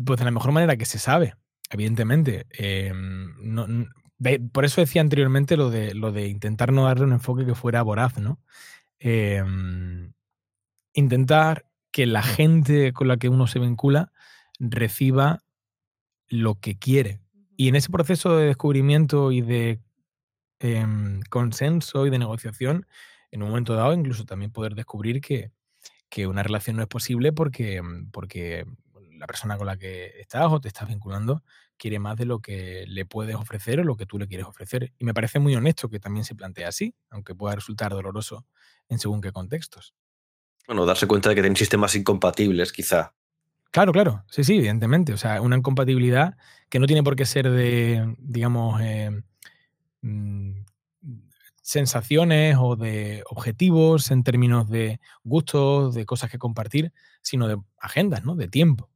[0.04, 1.34] Pues de la mejor manera que se sabe,
[1.70, 2.46] evidentemente.
[2.50, 3.66] Em, no,
[4.52, 7.82] por eso decía anteriormente lo de, lo de intentar no darle un enfoque que fuera
[7.82, 8.38] voraz, ¿no?
[8.98, 10.12] Em,
[10.94, 14.12] intentar que la gente con la que uno se vincula
[14.58, 15.42] reciba
[16.28, 17.20] lo que quiere.
[17.56, 19.80] Y en ese proceso de descubrimiento y de
[20.60, 22.86] em, consenso y de negociación,
[23.30, 25.50] en un momento dado, incluso también poder descubrir que,
[26.10, 27.80] que una relación no es posible porque,
[28.12, 28.66] porque
[29.20, 31.42] la persona con la que estás o te estás vinculando
[31.76, 34.92] quiere más de lo que le puedes ofrecer o lo que tú le quieres ofrecer.
[34.98, 38.46] Y me parece muy honesto que también se plantea así, aunque pueda resultar doloroso
[38.88, 39.94] en según qué contextos.
[40.66, 43.14] Bueno, darse cuenta de que tienen sistemas incompatibles, quizá.
[43.70, 45.12] Claro, claro, sí, sí, evidentemente.
[45.12, 46.36] O sea, una incompatibilidad
[46.70, 49.10] que no tiene por qué ser de, digamos, eh,
[50.00, 50.64] mm,
[51.60, 58.24] sensaciones o de objetivos en términos de gustos, de cosas que compartir, sino de agendas,
[58.24, 58.34] ¿no?
[58.34, 58.89] De tiempo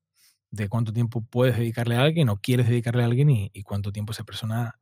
[0.55, 4.12] de cuánto tiempo puedes dedicarle a alguien o quieres dedicarle a alguien y, cuánto tiempo
[4.12, 4.81] esa persona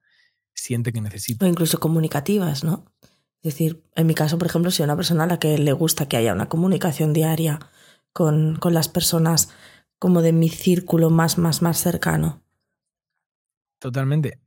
[0.55, 1.45] siente que necesita.
[1.45, 2.85] O incluso comunicativas, ¿no?
[3.43, 6.07] Es decir, en mi caso, por ejemplo, si una persona a la que le gusta
[6.07, 7.59] que haya una comunicación diaria
[8.13, 9.51] con, con las personas
[9.99, 12.43] como de mi círculo más, más, más cercano.
[13.79, 14.41] Totalmente.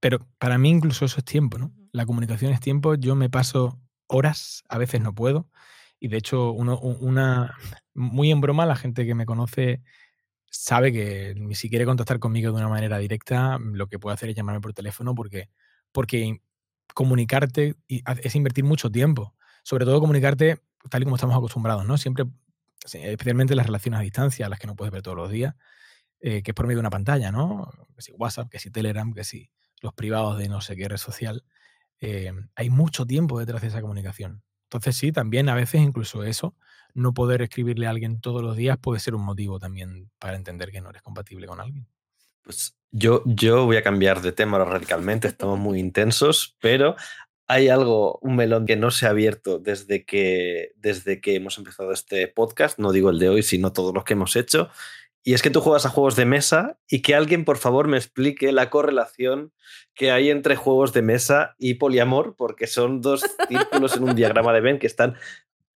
[0.00, 1.72] Pero para mí incluso eso es tiempo, ¿no?
[1.92, 2.94] La comunicación es tiempo.
[2.94, 5.48] Yo me paso horas, a veces no puedo.
[5.98, 7.56] Y de hecho, uno, una,
[7.94, 9.82] muy en broma, la gente que me conoce
[10.50, 14.36] sabe que si quiere contactar conmigo de una manera directa, lo que puede hacer es
[14.36, 15.50] llamarme por teléfono porque,
[15.92, 16.40] porque
[16.94, 19.34] comunicarte es invertir mucho tiempo.
[19.62, 20.58] Sobre todo comunicarte
[20.90, 21.98] tal y como estamos acostumbrados, ¿no?
[21.98, 22.24] Siempre,
[22.84, 25.54] especialmente las relaciones a distancia, las que no puedes ver todos los días,
[26.20, 27.70] eh, que es por medio de una pantalla, ¿no?
[27.94, 29.50] Que si WhatsApp, que si Telegram, que si
[29.82, 31.44] los privados de no sé qué red social.
[32.00, 34.42] Eh, hay mucho tiempo detrás de esa comunicación.
[34.66, 36.54] Entonces sí, también a veces incluso eso
[36.94, 40.70] no poder escribirle a alguien todos los días puede ser un motivo también para entender
[40.72, 41.86] que no eres compatible con alguien.
[42.42, 46.96] Pues yo, yo voy a cambiar de tema radicalmente, estamos muy intensos, pero
[47.46, 51.92] hay algo, un melón que no se ha abierto desde que, desde que hemos empezado
[51.92, 54.70] este podcast, no digo el de hoy, sino todos los que hemos hecho,
[55.26, 57.96] y es que tú juegas a juegos de mesa y que alguien por favor me
[57.96, 59.52] explique la correlación
[59.92, 64.52] que hay entre juegos de mesa y poliamor, porque son dos círculos en un diagrama
[64.52, 65.16] de Venn que están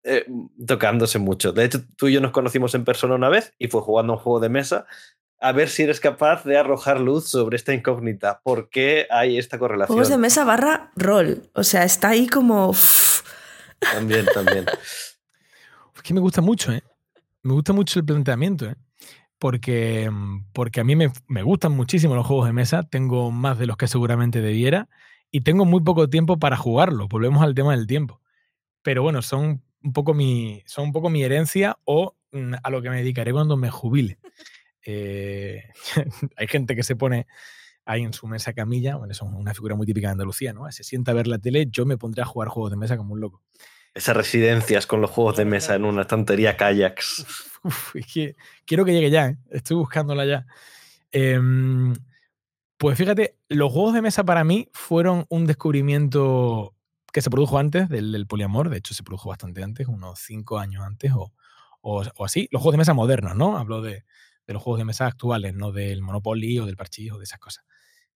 [0.03, 0.27] eh,
[0.67, 1.51] tocándose mucho.
[1.51, 4.19] De hecho, tú y yo nos conocimos en persona una vez y fue jugando un
[4.19, 4.85] juego de mesa.
[5.39, 8.41] A ver si eres capaz de arrojar luz sobre esta incógnita.
[8.43, 9.95] ¿Por qué hay esta correlación?
[9.95, 11.49] Juegos de mesa barra rol.
[11.55, 12.75] O sea, está ahí como.
[13.79, 14.67] También, también.
[15.95, 16.83] Es que me gusta mucho, ¿eh?
[17.41, 18.75] Me gusta mucho el planteamiento, ¿eh?
[19.39, 23.57] Porque, mm, porque a mí me, me, gustan muchísimo los juegos de mesa, tengo más
[23.57, 24.89] de los que seguramente debiera
[25.31, 27.07] y tengo muy poco tiempo para jugarlo.
[27.07, 28.21] Volvemos al tema del tiempo.
[28.83, 32.81] Pero bueno, son un poco mi, son un poco mi herencia o mm, a lo
[32.81, 34.19] que me dedicaré cuando me jubile.
[34.91, 35.65] Eh,
[36.37, 37.27] hay gente que se pone
[37.85, 40.71] ahí en su mesa camilla, bueno, es una figura muy típica de Andalucía, ¿no?
[40.71, 43.13] Se sienta a ver la tele, yo me pondré a jugar juegos de mesa como
[43.13, 43.43] un loco.
[43.93, 47.25] Esas residencias con los juegos de mesa en una estantería kayaks.
[48.65, 49.37] quiero que llegue ya, ¿eh?
[49.51, 50.45] estoy buscándola ya.
[51.11, 51.93] Em,
[52.77, 56.75] pues fíjate, los juegos de mesa para mí fueron un descubrimiento
[57.11, 60.83] que se produjo antes del, poliamor, de hecho se produjo bastante antes, unos cinco años
[60.83, 61.33] antes o,
[61.81, 62.47] o, así.
[62.51, 63.57] Los juegos de mesa modernos, ¿no?
[63.57, 64.05] Hablo de,
[64.47, 67.39] de, los juegos de mesa actuales, no del Monopoly o del Parchís o de esas
[67.39, 67.65] cosas.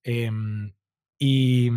[0.03, 0.73] Em,
[1.17, 1.71] y,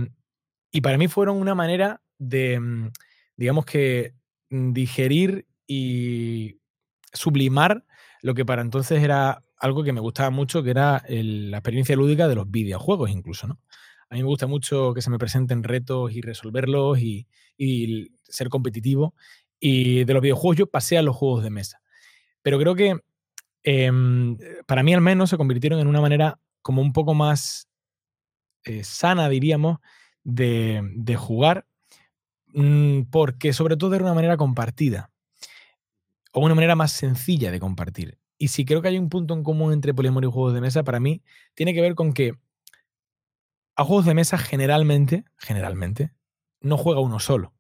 [0.70, 2.90] y, para mí fueron una manera de, mm,
[3.36, 4.14] digamos que,
[4.50, 6.58] mm, digerir y
[7.12, 7.84] sublimar
[8.22, 12.28] lo que para entonces era algo que me gustaba mucho, que era la experiencia lúdica
[12.28, 13.58] de los videojuegos incluso, ¿no?
[14.08, 17.26] A mí me gusta mucho que se me presenten retos y resolverlos y,
[18.22, 19.14] ser competitivo.
[19.58, 21.80] Y de los videojuegos yo pasé a los juegos de mesa.
[22.42, 23.00] Pero creo que
[23.64, 27.68] em, para mí al menos se convirtieron en una manera como un poco más
[28.64, 29.78] eh, sana, diríamos,
[30.22, 31.66] de, de jugar,
[33.10, 35.10] porque sobre todo era una manera compartida
[36.32, 38.18] o una manera más sencilla de compartir.
[38.38, 40.82] Y si creo que hay un punto en común entre poliamor y juegos de mesa,
[40.82, 41.22] para mí
[41.54, 42.34] tiene que ver con que
[43.76, 46.12] a juegos de mesa generalmente, generalmente,
[46.60, 47.52] no juega uno solo.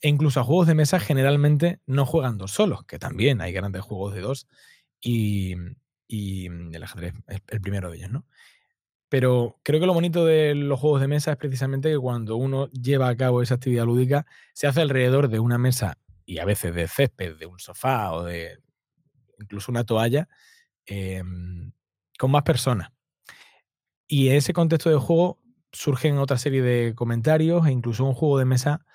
[0.00, 3.82] E incluso a juegos de mesa generalmente no juegan dos solos, que también hay grandes
[3.82, 4.48] juegos de dos
[5.00, 5.54] y,
[6.06, 8.26] y el ajedrez es el primero de ellos, ¿no?
[9.12, 12.70] Pero creo que lo bonito de los juegos de mesa es precisamente que cuando uno
[12.70, 16.74] lleva a cabo esa actividad lúdica, se hace alrededor de una mesa y a veces
[16.74, 18.58] de césped, de un sofá o de
[19.38, 20.30] incluso una toalla,
[20.86, 21.72] em,
[22.18, 22.90] con más personas.
[24.08, 28.38] Y en ese contexto de juego surgen otra serie de comentarios e incluso un juego
[28.38, 28.86] de mesa,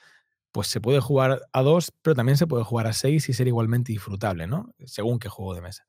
[0.52, 3.48] pues se puede jugar a dos, pero también se puede jugar a seis y ser
[3.48, 4.74] igualmente disfrutable, ¿no?
[4.84, 5.88] Según qué juego de mesa.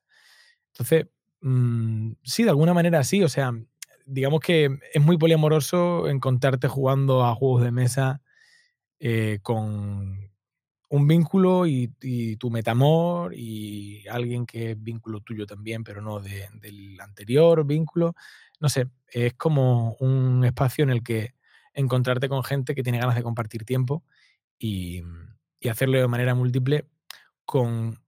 [0.73, 1.07] Entonces,
[1.41, 3.53] mm, sí, de alguna manera sí, o sea,
[4.09, 8.21] digamos que es muy poliamoroso encontrarte jugando a juegos de mesa
[8.99, 10.29] eh, con,
[10.89, 11.87] un vínculo y,
[12.37, 18.15] tu metamor y alguien que es vínculo tuyo también, pero no del anterior vínculo.
[18.59, 21.35] No sé, es como un espacio en el que
[21.73, 24.03] encontrarte con gente que tiene ganas de compartir tiempo
[24.57, 25.03] y,
[25.69, 26.85] hacerlo de manera múltiple
[27.45, 27.99] con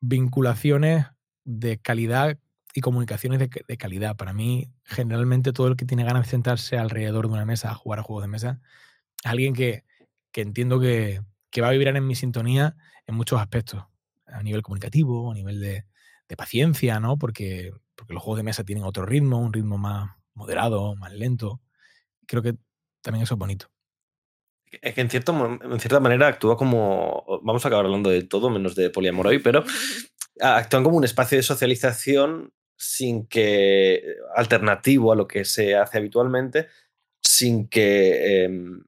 [0.00, 1.06] vinculaciones
[1.44, 2.38] de calidad
[2.74, 4.16] y comunicaciones de, de, calidad.
[4.16, 7.74] Para mí, generalmente todo el que tiene ganas de sentarse alrededor de una mesa a
[7.74, 8.60] jugar a juegos de mesa
[9.24, 9.84] es alguien que,
[10.32, 13.84] que entiendo que, que va a vibrar en mi sintonía en muchos aspectos,
[14.26, 15.84] a nivel comunicativo, a nivel de,
[16.36, 17.18] paciencia, ¿no?
[17.18, 21.60] Porque, porque los juegos de mesa tienen otro ritmo, un ritmo más moderado, más lento.
[22.24, 22.54] Creo que
[23.02, 23.66] también eso es bonito.
[24.80, 27.24] Es que en, cierto, en cierta manera actúa como.
[27.42, 29.64] Vamos a acabar hablando de todo menos de poliamor hoy, pero
[30.40, 34.16] actúan como un espacio de socialización sin que.
[34.34, 36.68] alternativo a lo que se hace habitualmente,
[37.22, 38.82] sin que em,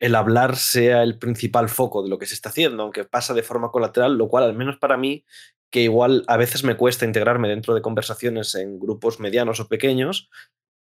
[0.00, 3.42] el hablar sea el principal foco de lo que se está haciendo, aunque pasa de
[3.42, 5.24] forma colateral, lo cual al menos para mí,
[5.70, 10.30] que igual a veces me cuesta integrarme dentro de conversaciones en grupos medianos o pequeños,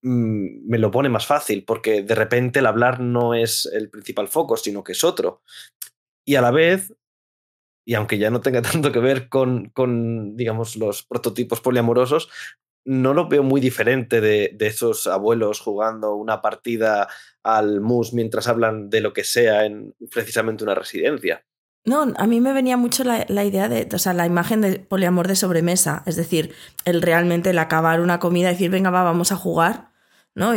[0.03, 4.27] mm, me lo pone más fácil, porque de repente el hablar no es el principal
[4.27, 5.41] foco, sino que es otro.
[6.23, 6.93] Y a la vez,
[7.87, 12.29] y aunque ya no tenga tanto que ver con, con digamos, los prototipos poliamorosos,
[12.83, 17.07] no lo veo muy diferente de, esos abuelos jugando una partida
[17.43, 21.45] al mus mientras hablan de lo que sea en precisamente una residencia.
[21.85, 25.29] No, a mí me venía mucho la, idea de, o sea, la imagen de poliamor
[25.29, 29.31] de sobremesa, es decir, el realmente el acabar una comida y decir, venga, va, vamos
[29.31, 29.91] a jugar,
[30.35, 30.51] ¿no?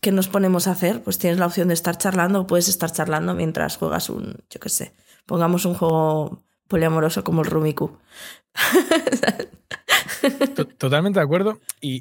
[0.00, 1.02] ¿Qué nos ponemos a hacer?
[1.02, 4.58] Pues tienes la opción de estar charlando o puedes estar charlando mientras juegas un, yo
[4.58, 4.92] qué sé,
[5.26, 7.98] pongamos un juego poliamoroso como el Rumiku.
[10.78, 11.60] Totalmente de acuerdo.
[11.80, 12.00] Y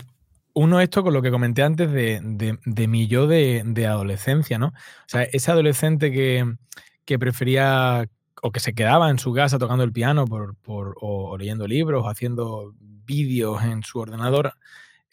[0.54, 2.20] uno esto con lo que comenté antes de,
[2.66, 4.68] de, mi yo de, adolescencia, ¿no?
[4.68, 6.56] O sea, ese adolescente que,
[7.06, 8.08] que, prefería
[8.42, 12.04] o que se quedaba en su casa tocando el piano por, por, o, leyendo libros
[12.04, 14.54] o haciendo vídeos en su ordenador,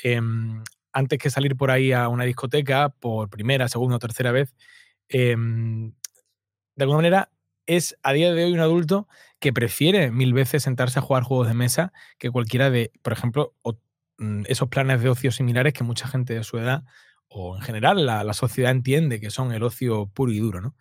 [0.03, 4.55] em, antes que salir por ahí a una discoteca por primera, segunda o tercera vez,
[5.09, 5.93] em,
[6.75, 7.31] de alguna manera
[7.69, 9.07] es a día de hoy un adulto
[9.39, 13.55] que prefiere mil veces sentarse a jugar juegos de mesa que cualquiera de, por ejemplo,
[14.17, 16.85] mm, esos planes de ocio similares que mucha gente de su edad
[17.29, 20.75] o en general la, sociedad entiende que son el ocio puro y duro, ¿no?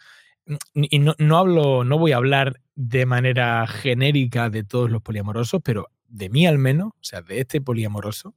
[0.45, 5.01] Mm, y no, no, hablo, no voy a hablar de manera genérica de todos los
[5.01, 8.33] poliamorosos, pero de mí al menos, o sea, de este poliamoroso,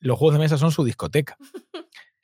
[0.00, 1.38] los juegos de mesa son su discoteca.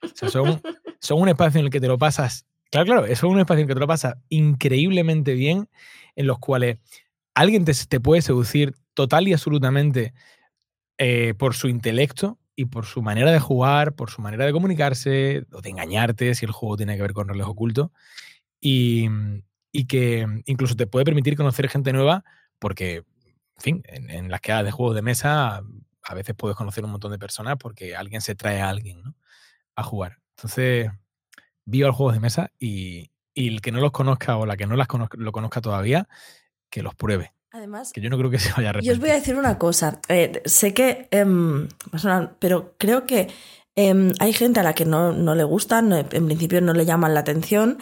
[0.03, 0.61] O sea, son,
[0.99, 2.47] son un espacio en el que te lo pasas.
[2.71, 5.69] Claro, claro, eso es un espacio en que te lo pasas increíblemente bien,
[6.15, 6.79] en los cuales
[7.35, 10.15] alguien te, puede seducir total y absolutamente
[10.99, 15.47] eh, por su intelecto y por su manera de jugar, por su manera de comunicarse,
[15.53, 17.91] o de engañarte si el juego tiene que ver con roles ocultos.
[18.61, 19.09] Y,
[19.73, 22.25] y que incluso te puede permitir conocer gente nueva
[22.59, 25.63] porque, en fin, en, en las quedadas de juegos de mesa
[26.03, 29.15] a veces puedes conocer un montón de personas porque alguien se trae a alguien ¿no?
[29.77, 30.19] a jugar.
[30.37, 30.91] Entonces,
[31.71, 34.77] vivo los juegos de mesa y, el que no los conozca o la que no
[34.77, 36.09] las lo conozca todavía,
[36.69, 37.33] que los pruebe.
[37.53, 38.93] Además, que yo no creo que se vaya a arrepentir.
[38.93, 40.01] Yo os voy a decir una cosa.
[40.09, 41.69] Eh, sé que, em,
[42.39, 43.29] pero creo que
[43.77, 47.15] em, hay gente a la que no, no le gustan, en principio no le llaman
[47.15, 47.79] la atención,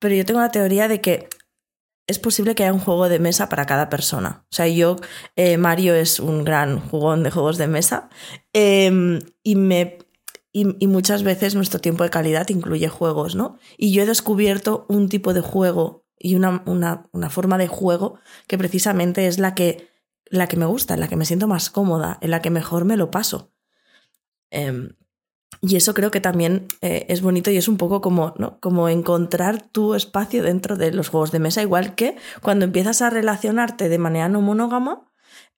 [0.00, 1.28] pero yo tengo la teoría de que
[2.06, 4.44] es posible que haya un juego de mesa para cada persona.
[4.50, 4.96] O sea, yo,
[5.36, 8.10] eh, Mario es un gran jugón de juegos de mesa
[8.52, 9.98] em, y, me,
[10.52, 13.56] y, muchas veces nuestro tiempo de calidad incluye juegos, ¿no?
[13.78, 18.18] Y yo he descubierto un tipo de juego y una, una, una forma de juego
[18.46, 19.88] que precisamente es la que,
[20.26, 22.84] la que me gusta, en la que me siento más cómoda, en la que mejor
[22.84, 23.52] me lo paso.
[24.50, 24.90] Em,
[25.62, 28.60] y eso creo que también eh, es bonito y es un poco como, ¿no?
[28.60, 33.10] como encontrar tu espacio dentro de los juegos de mesa, igual que cuando empiezas a
[33.10, 35.10] relacionarte de manera no monógama,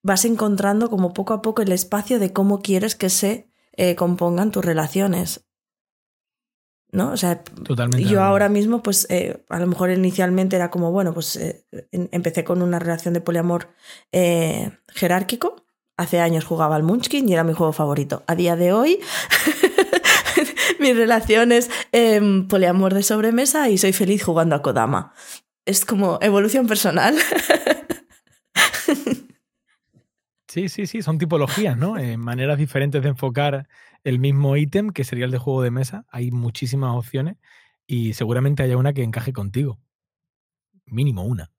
[0.03, 4.51] vas encontrando como poco a poco el espacio de cómo quieres que se eh, compongan
[4.51, 5.41] tus relaciones.
[6.91, 7.11] ¿No?
[7.11, 7.43] O sea,
[7.99, 11.37] yo ahora mismo, pues eh, a lo mejor inicialmente era como, bueno, pues
[11.91, 13.67] empecé con una relación de poliamor
[14.93, 15.65] jerárquico.
[15.97, 18.23] Hace años jugaba al Munchkin y era mi juego favorito.
[18.27, 18.99] A día de hoy
[20.79, 25.13] mi relación es em, poliamor de sobremesa y soy feliz jugando a Kodama.
[25.65, 27.15] Es como evolución personal.
[30.55, 31.97] Sí, sí, sí, son tipologías, ¿no?
[31.97, 33.67] Eh, maneras diferentes de enfocar
[34.05, 36.05] el mismo ítem, que sería el de juego de mesa.
[36.07, 37.35] Hay muchísimas opciones
[37.85, 39.81] y seguramente haya una que encaje contigo.
[40.85, 41.51] Mínimo una.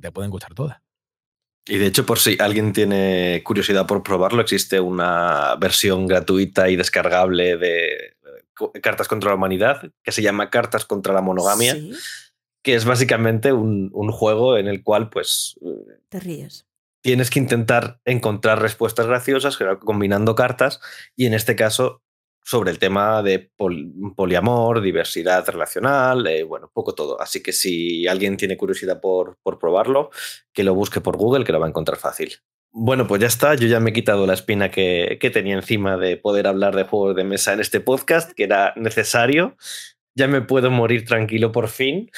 [0.00, 0.78] Te pueden gustar todas.
[1.64, 6.74] Y de hecho, por si alguien tiene curiosidad por probarlo, existe una versión gratuita y
[6.74, 8.16] descargable de
[8.82, 11.76] Cartas contra la Humanidad, que se llama Cartas contra la Monogamia,
[12.62, 15.54] que es básicamente un, juego en el cual, pues.
[16.08, 16.66] Te ríes.
[17.02, 20.80] Tienes que intentar encontrar respuestas graciosas combinando cartas,
[21.16, 22.02] y en este caso,
[22.42, 23.50] sobre el tema de
[24.16, 27.20] poliamor, diversidad relacional, eh, bueno, poco todo.
[27.20, 30.10] Así que si alguien tiene curiosidad por, por probarlo,
[30.52, 32.40] que lo busque por Google, que lo va a encontrar fácil.
[32.72, 33.54] Bueno, pues ya está.
[33.56, 37.16] Yo ya me he quitado la espina que, tenía encima de poder hablar de juegos
[37.16, 39.56] de mesa en este podcast, que era necesario.
[40.14, 42.10] Ya me puedo morir tranquilo por fin.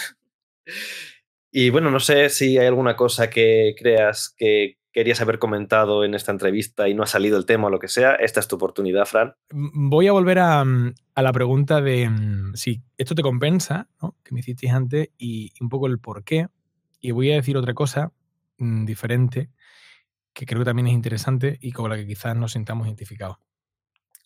[1.52, 6.14] Y bueno, no sé si hay alguna cosa que creas que querías haber comentado en
[6.14, 8.14] esta entrevista y no ha salido el tema o lo que sea.
[8.14, 9.34] Esta es tu oportunidad, Fran.
[9.50, 13.88] Voy a volver a, la pregunta de mm, si esto te compensa,
[14.22, 16.48] que me hicisteis antes, y un poco el por qué.
[17.00, 18.12] Y voy a decir otra cosa
[18.56, 19.50] mm, diferente
[20.32, 23.36] que creo que también es interesante y con la que quizás nos sintamos identificados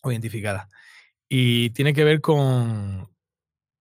[0.01, 0.69] o identificadas.
[1.27, 3.09] Y tiene que ver con,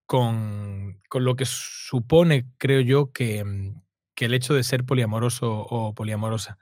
[0.06, 3.82] con, lo que supone, creo yo, que, mm,
[4.18, 6.58] el hecho de ser poliamoroso o poliamorosa.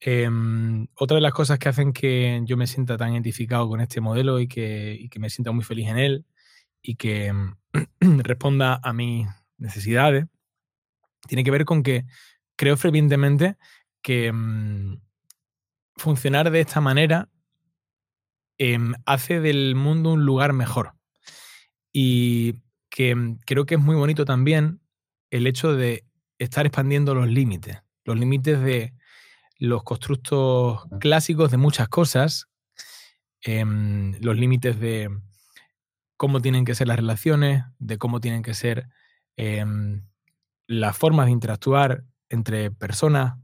[0.00, 4.00] Em, otra de las cosas que hacen que yo me sienta tan identificado con este
[4.00, 6.26] modelo y que, que me sienta muy feliz en él
[6.82, 7.56] y que mm,
[8.22, 9.28] responda a mis
[9.58, 10.26] necesidades,
[11.28, 12.06] tiene que ver con que
[12.56, 13.56] creo fervientemente
[14.02, 15.00] que mm,
[15.96, 17.28] funcionar de esta manera
[18.58, 20.94] em, hace del mundo un lugar mejor.
[21.92, 22.54] Y
[22.90, 24.80] que mm, creo que es muy bonito también
[25.30, 26.04] el hecho de
[26.38, 28.92] estar expandiendo los límites, los límites de
[29.58, 32.48] los constructos clásicos de muchas cosas,
[33.42, 35.10] em, los límites de
[36.16, 38.88] cómo tienen que ser las relaciones, de cómo tienen que ser
[39.36, 40.02] em,
[40.66, 43.38] las formas de interactuar entre personas,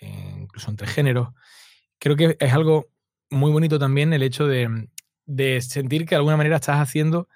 [0.00, 1.30] incluso entre géneros.
[1.98, 2.88] Creo que es algo
[3.30, 4.88] muy bonito también el hecho de,
[5.26, 7.28] de sentir que de alguna manera estás haciendo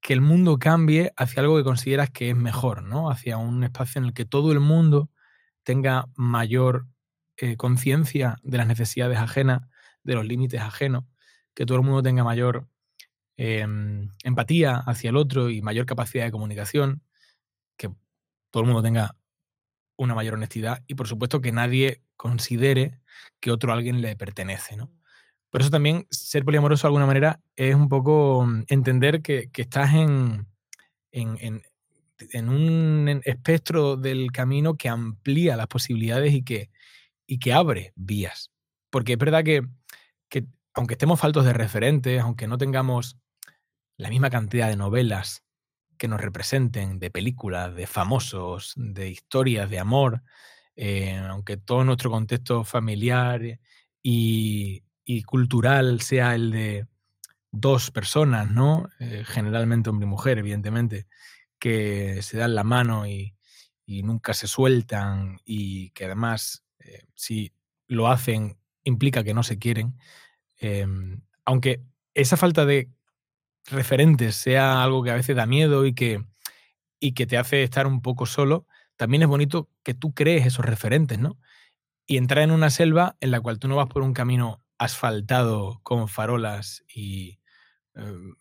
[0.00, 3.10] que el mundo cambie hacia algo que consideras que es mejor, ¿no?
[3.10, 5.10] Hacia un espacio en el que todo el mundo
[5.62, 6.86] tenga mayor
[7.36, 9.62] eh, conciencia de las necesidades ajenas,
[10.02, 11.04] de los límites ajenos,
[11.54, 12.68] que todo el mundo tenga mayor
[13.36, 17.02] em, empatía hacia el otro y mayor capacidad de comunicación,
[17.76, 17.90] que
[18.50, 19.16] todo el mundo tenga
[19.96, 23.00] una mayor honestidad y por supuesto que nadie considere
[23.40, 24.90] que otro alguien le pertenece, ¿no?
[25.50, 29.94] Por eso también ser poliamoroso de alguna manera es un poco mm, entender que, estás
[29.94, 30.46] en,
[31.12, 36.70] en, un espectro del camino que amplía las posibilidades y que,
[37.26, 38.50] y que abre vías.
[38.90, 39.62] Porque es verdad que,
[40.28, 43.16] que aunque estemos faltos de referentes, aunque no tengamos
[43.96, 45.44] la misma cantidad de novelas
[45.98, 50.22] que nos representen, de películas, de famosos, de historias de amor,
[50.74, 53.42] eh, aunque todo nuestro contexto familiar
[54.02, 56.86] y, y cultural sea el de
[57.52, 58.88] dos personas, ¿no?
[59.00, 61.06] Eh, generalmente hombre y mujer, evidentemente,
[61.58, 63.34] que se dan la mano y,
[64.04, 67.52] nunca se sueltan y que además, eh, si
[67.88, 69.98] lo hacen, implica que no se quieren.
[70.58, 71.82] Em, aunque
[72.14, 72.88] esa falta de
[73.66, 76.24] referentes sea algo que a veces da miedo y que,
[77.00, 78.64] y que te hace estar un poco solo,
[78.96, 81.38] también es bonito que tú crees esos referentes, ¿no?
[82.06, 85.78] Y entrar en una selva en la cual tú no vas por un camino asfaltado
[85.82, 87.38] con farolas y
[87.94, 88.34] em,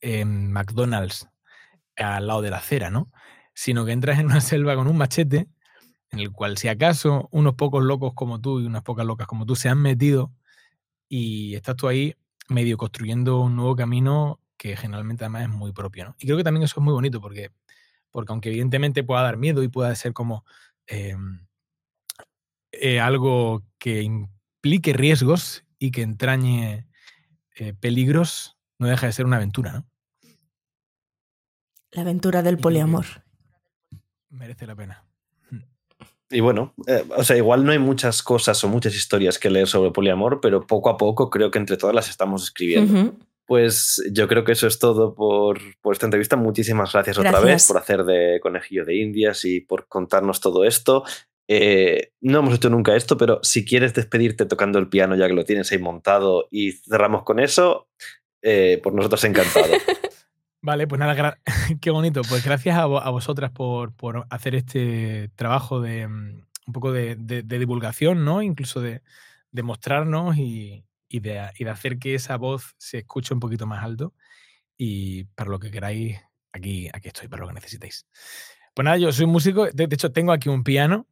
[0.00, 1.28] en McDonald's
[1.96, 3.12] al lado de la acera, ¿no?
[3.52, 5.46] Sino que entras en una selva con un machete
[6.10, 9.44] en el cual si acaso unos pocos locos como tú y unas pocas locas como
[9.44, 10.32] tú se han metido
[11.10, 12.14] y estás tú ahí
[12.48, 16.16] medio construyendo un nuevo camino que generalmente además es muy propio, ¿no?
[16.18, 17.50] Y creo que también eso es muy bonito porque,
[18.10, 20.46] porque aunque evidentemente pueda dar miedo y pueda ser como
[20.86, 21.46] em,
[22.72, 24.26] eh, algo que
[24.64, 26.86] implique riesgos y que entrañe
[27.56, 29.86] eh, peligros, no deja de ser una aventura, ¿no?
[31.90, 33.04] La aventura del poliamor.
[34.30, 35.04] Merece la pena.
[36.30, 39.68] Y bueno, eh, o sea, igual no hay muchas cosas o muchas historias que leer
[39.68, 43.14] sobre poliamor, pero poco a poco creo que entre todas las estamos escribiendo.
[43.44, 46.36] Pues yo creo que eso es todo por, por esta entrevista.
[46.36, 50.64] Muchísimas gracias, gracias, otra vez por hacer de conejillo de indias y por contarnos todo
[50.64, 51.04] esto.
[51.46, 55.34] Eh, no hemos hecho nunca esto, pero si quieres despedirte tocando el piano ya que
[55.34, 57.88] lo tienes ahí montado y cerramos con eso,
[58.42, 59.66] eh, por nosotros encantado.
[60.62, 61.38] Vale, pues nada,
[61.82, 62.22] qué bonito.
[62.26, 63.92] Pues gracias a, vosotras por,
[64.30, 68.40] hacer este trabajo de mm, un poco de, divulgación, ¿no?
[68.40, 69.02] Incluso de,
[69.62, 71.38] mostrarnos y, de,
[71.68, 74.14] hacer que esa voz se escuche un poquito más alto.
[74.76, 76.18] Y para lo que queráis,
[76.52, 78.06] aquí, aquí estoy, para lo que necesitéis.
[78.74, 81.06] Pues nada, yo soy músico, de, hecho tengo aquí un piano.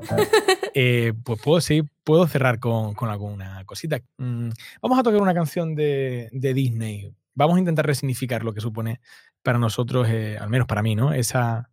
[0.74, 4.00] Eh, pues puedo, sí, puedo cerrar con, alguna cosita.
[4.16, 4.48] Mm,
[4.80, 7.14] vamos a tocar una canción de, Disney.
[7.34, 9.02] Vamos a intentar resignificar lo que supone
[9.42, 11.12] para nosotros, eh, al menos para mí, ¿no?
[11.12, 11.68] Esa,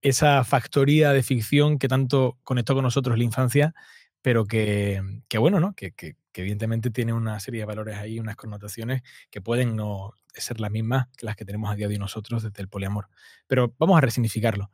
[0.00, 3.74] esa factoría de ficción que tanto conectó con nosotros la infancia,
[4.22, 5.02] pero que,
[5.38, 5.74] bueno, ¿no?
[5.74, 10.60] Que, que, evidentemente tiene una serie de valores ahí, unas connotaciones que pueden no ser
[10.60, 13.08] las mismas que las que tenemos a día de hoy nosotros desde el poliamor.
[13.46, 14.70] Pero vamos a resignificarlo.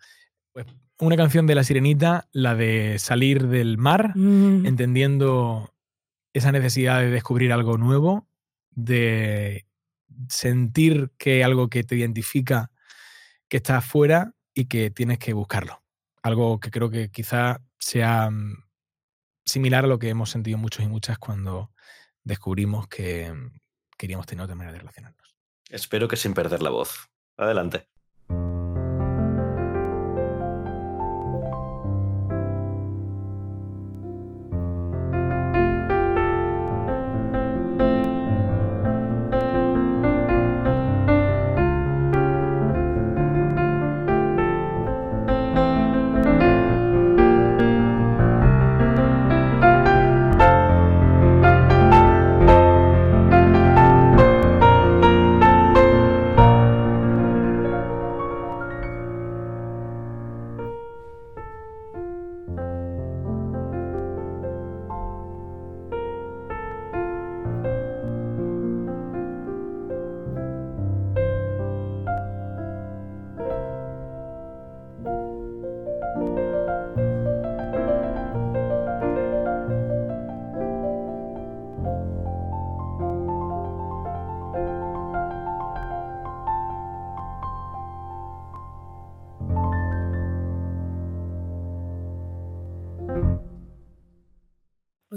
[0.52, 0.66] Pues
[0.98, 4.66] una canción de La Sirenita, la de salir del mar, mm.
[4.66, 5.74] entendiendo
[6.32, 8.28] esa necesidad de descubrir algo nuevo,
[8.70, 9.66] de
[10.28, 12.70] sentir que algo que te identifica,
[13.48, 15.82] que está afuera y que tienes que buscarlo.
[16.22, 18.64] Algo que creo que quizá sea mm,
[19.44, 21.72] similar a lo que hemos sentido muchos y muchas cuando
[22.24, 23.52] descubrimos que mm,
[23.96, 25.19] queríamos tener otra manera de relacionarnos.
[25.70, 27.08] Espero que sin perder la voz.
[27.36, 27.86] Adelante.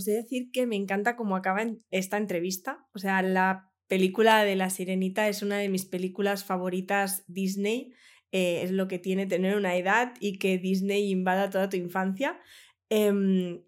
[0.06, 2.86] De decir que me encanta cómo acaba esta entrevista.
[2.94, 7.94] O sea, la película de La Sirenita es una de mis películas favoritas Disney.
[8.32, 12.40] Eh, es lo que tiene tener una edad y que Disney invada toda tu infancia.
[12.90, 13.62] Em,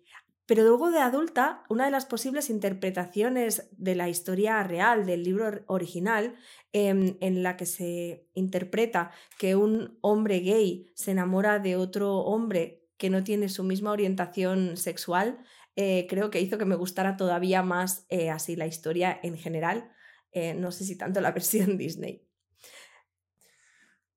[0.47, 5.63] pero luego de adulta, una de las posibles interpretaciones de la historia real del libro
[5.67, 6.35] original,
[6.71, 12.83] em, en la que se interpreta que un hombre gay se enamora de otro hombre
[12.97, 15.39] que no tiene su misma orientación sexual,
[15.75, 19.91] eh, creo que hizo que me gustara todavía más eh, así la historia en general.
[20.31, 22.25] Eh, no sé si tanto la versión Disney.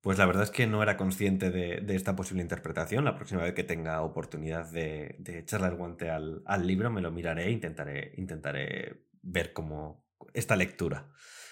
[0.01, 3.03] Pues la verdad es que no era consciente de, esta posible interpretación.
[3.03, 7.47] La próxima vez que tenga oportunidad de, echarle el guante al, libro, me lo miraré
[7.47, 11.09] e intentaré, intentaré ver cómo esta lectura.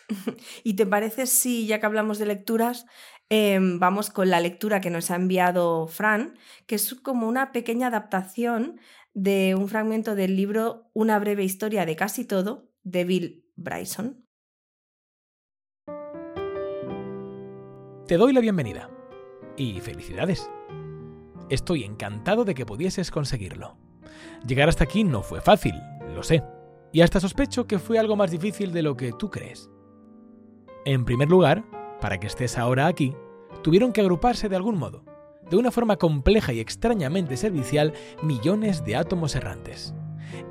[0.64, 2.86] ¿Y te parece si, ya que hablamos de lecturas,
[3.28, 7.88] em, vamos con la lectura que nos ha enviado Fran, que es como una pequeña
[7.88, 8.80] adaptación
[9.18, 14.28] de un fragmento del libro Una breve historia de casi todo, de Bill Bryson?
[18.06, 18.92] Te doy la bienvenida.
[19.58, 20.52] Y felicidades.
[21.50, 23.80] Estoy encantado de que pudieses conseguirlo.
[24.46, 25.74] Llegar hasta aquí no fue fácil,
[26.14, 26.44] lo sé.
[26.94, 29.68] Y hasta sospecho que fue algo más difícil de lo que tú crees.
[30.86, 31.66] En primer lugar,
[32.00, 33.16] para que estés ahora aquí,
[33.64, 35.04] tuvieron que agruparse de algún modo,
[35.50, 39.94] de una forma compleja y extrañamente servicial, millones de átomos errantes,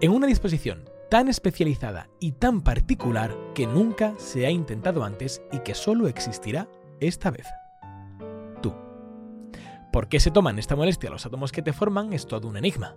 [0.00, 5.60] en una disposición tan especializada y tan particular que nunca se ha intentado antes y
[5.60, 6.68] que solo existirá
[7.00, 7.46] esta vez.
[8.62, 8.74] Tú.
[9.92, 12.96] ¿Por qué se toman esta molestia los átomos que te forman es todo un enigma?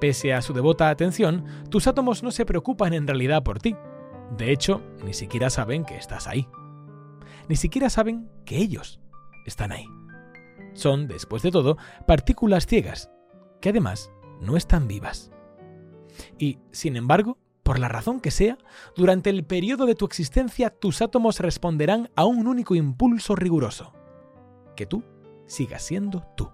[0.00, 3.76] Pese a su devota atención, tus átomos no se preocupan en realidad por ti.
[4.36, 6.48] De hecho, ni siquiera saben que estás ahí.
[7.48, 9.00] Ni siquiera saben que ellos
[9.46, 9.86] están ahí.
[10.74, 13.10] Son, después de todo, partículas ciegas,
[13.60, 14.10] que además
[14.40, 15.30] no están vivas.
[16.38, 18.58] Y, sin embargo, por la razón que sea,
[18.96, 23.92] durante el periodo de tu existencia tus átomos responderán a un único impulso riguroso,
[24.76, 25.04] que tú
[25.46, 26.50] sigas siendo tú.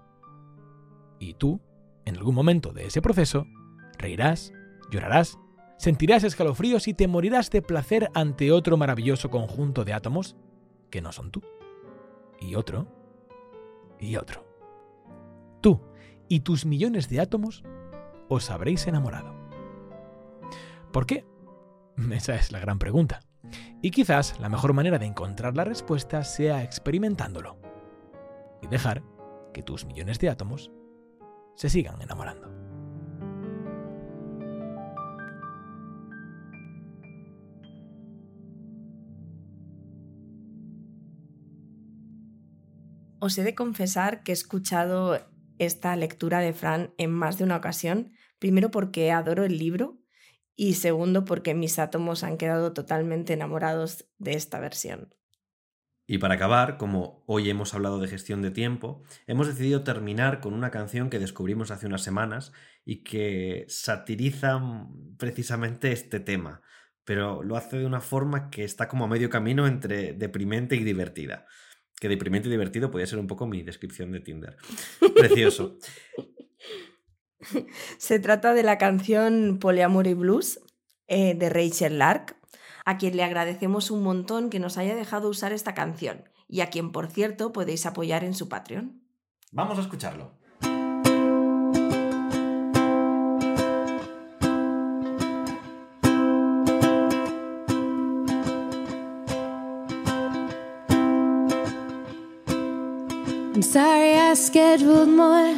[1.19, 1.59] Y tú,
[2.05, 3.45] en algún momento de ese proceso,
[3.97, 4.53] reirás,
[4.91, 5.37] llorarás,
[5.77, 10.35] sentirás escalofríos y te morirás de placer ante otro maravilloso conjunto de átomos
[10.89, 11.41] que no son tú.
[12.39, 12.87] Y otro,
[13.99, 14.45] y otro.
[15.61, 15.81] Tú
[16.27, 17.63] y tus millones de átomos
[18.29, 19.33] os habréis enamorado.
[20.91, 21.25] ¿Por qué?
[22.11, 23.21] Esa es la gran pregunta.
[23.81, 27.57] Y quizás la mejor manera de encontrar la respuesta sea experimentándolo.
[28.61, 29.03] Y dejar
[29.53, 30.71] que tus millones de átomos
[31.55, 32.58] se sigan enamorando.
[43.19, 45.19] Os he de confesar que he escuchado
[45.57, 49.99] esta lectura de Fran en más de una ocasión, primero porque adoro el libro
[50.55, 55.13] y segundo porque mis átomos han quedado totalmente enamorados de esta versión.
[56.11, 60.53] Y para acabar, como hoy hemos hablado de gestión de tiempo, hemos decidido terminar con
[60.53, 62.51] una canción que descubrimos hace unas semanas
[62.83, 64.59] y que satiriza
[65.17, 66.61] precisamente este tema,
[67.03, 70.83] pero lo hace de una forma que está como a medio camino entre deprimente y
[70.83, 71.45] divertida.
[71.99, 74.57] Que deprimente y divertido podría ser un poco mi descripción de Tinder.
[75.15, 75.77] Precioso.
[77.97, 80.59] Se trata de la canción Polyamory Blues
[81.07, 82.37] eh, de Rachel Lark,
[82.85, 86.69] a quien le agradecemos un montón que nos haya dejado usar esta canción y a
[86.69, 89.01] quien, por cierto, podéis apoyar en su Patreon.
[89.51, 90.38] Vamos a escucharlo.
[103.59, 105.53] I'm sorry I scheduled more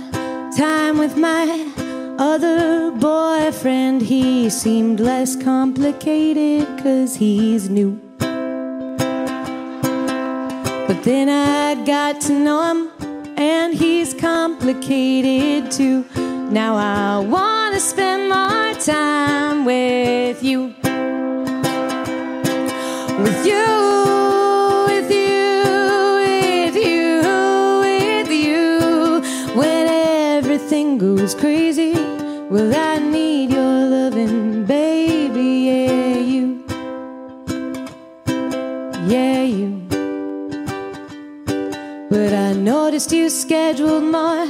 [0.58, 1.72] time with my
[2.18, 8.02] other boyfriend, he seemed less complicated cause he's new.
[10.88, 12.89] But then I got to know him
[13.38, 16.04] and he's complicated too.
[16.49, 20.74] Now I wanna spend more time with you.
[23.24, 23.91] With you.
[32.52, 35.70] Well, I need your loving, baby.
[35.70, 36.66] Yeah, you.
[39.08, 39.88] Yeah, you.
[42.10, 44.45] But I noticed you scheduled more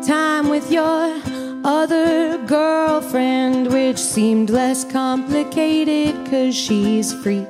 [0.00, 1.20] time with your
[1.64, 7.44] other girlfriend, which seemed less complicated because she's free.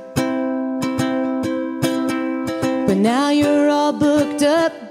[2.86, 4.89] But now you're all booked up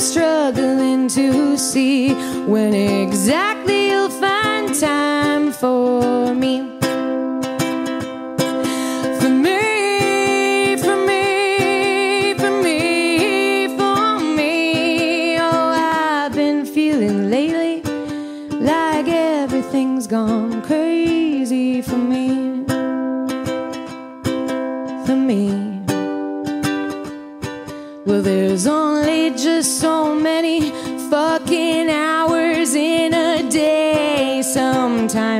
[0.00, 2.14] Struggling to see
[2.46, 6.30] when exactly you'll find time for me.
[6.30, 6.69] For me.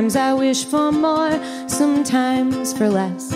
[0.01, 3.31] Sometimes I wish for more, sometimes for less.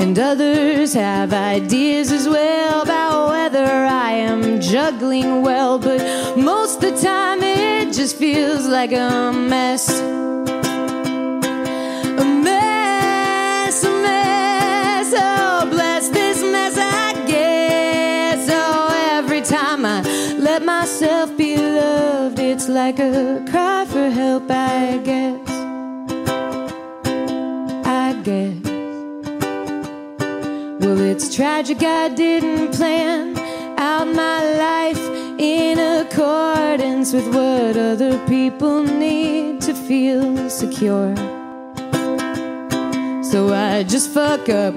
[0.00, 5.78] And others have ideas as well about whether I am juggling well.
[5.78, 6.00] But
[6.36, 9.88] most of the time it just feels like a mess.
[12.20, 15.14] A mess, a mess.
[15.16, 17.10] Oh, bless this mess, I.
[18.52, 20.02] Oh, every time I
[20.36, 23.44] let myself be loved, it's like a
[24.50, 25.50] I guess.
[27.86, 28.56] I guess.
[30.80, 33.38] Well, it's tragic I didn't plan
[33.78, 35.00] out my life
[35.38, 41.14] in accordance with what other people need to feel secure.
[43.22, 44.74] So I just fuck up,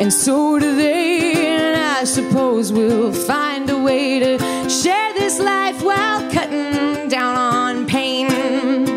[0.00, 1.34] and so do they.
[1.46, 4.38] And I suppose we'll find a way to
[4.70, 8.95] share this life while cutting down on pain.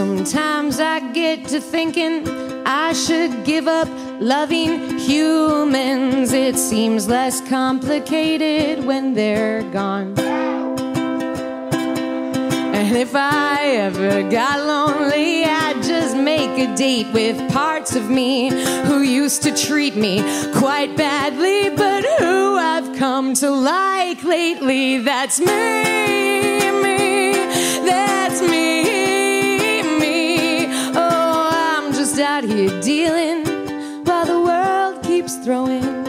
[0.00, 2.26] Sometimes I get to thinking
[2.64, 3.86] I should give up
[4.18, 6.32] loving humans.
[6.32, 10.18] It seems less complicated when they're gone.
[12.78, 18.48] And if I ever got lonely, I'd just make a date with parts of me
[18.86, 20.22] who used to treat me
[20.54, 24.96] quite badly, but who I've come to like lately.
[24.96, 27.32] That's me me
[27.84, 28.69] that's me.
[32.42, 33.44] out here dealing
[34.04, 35.99] while the world keeps throwing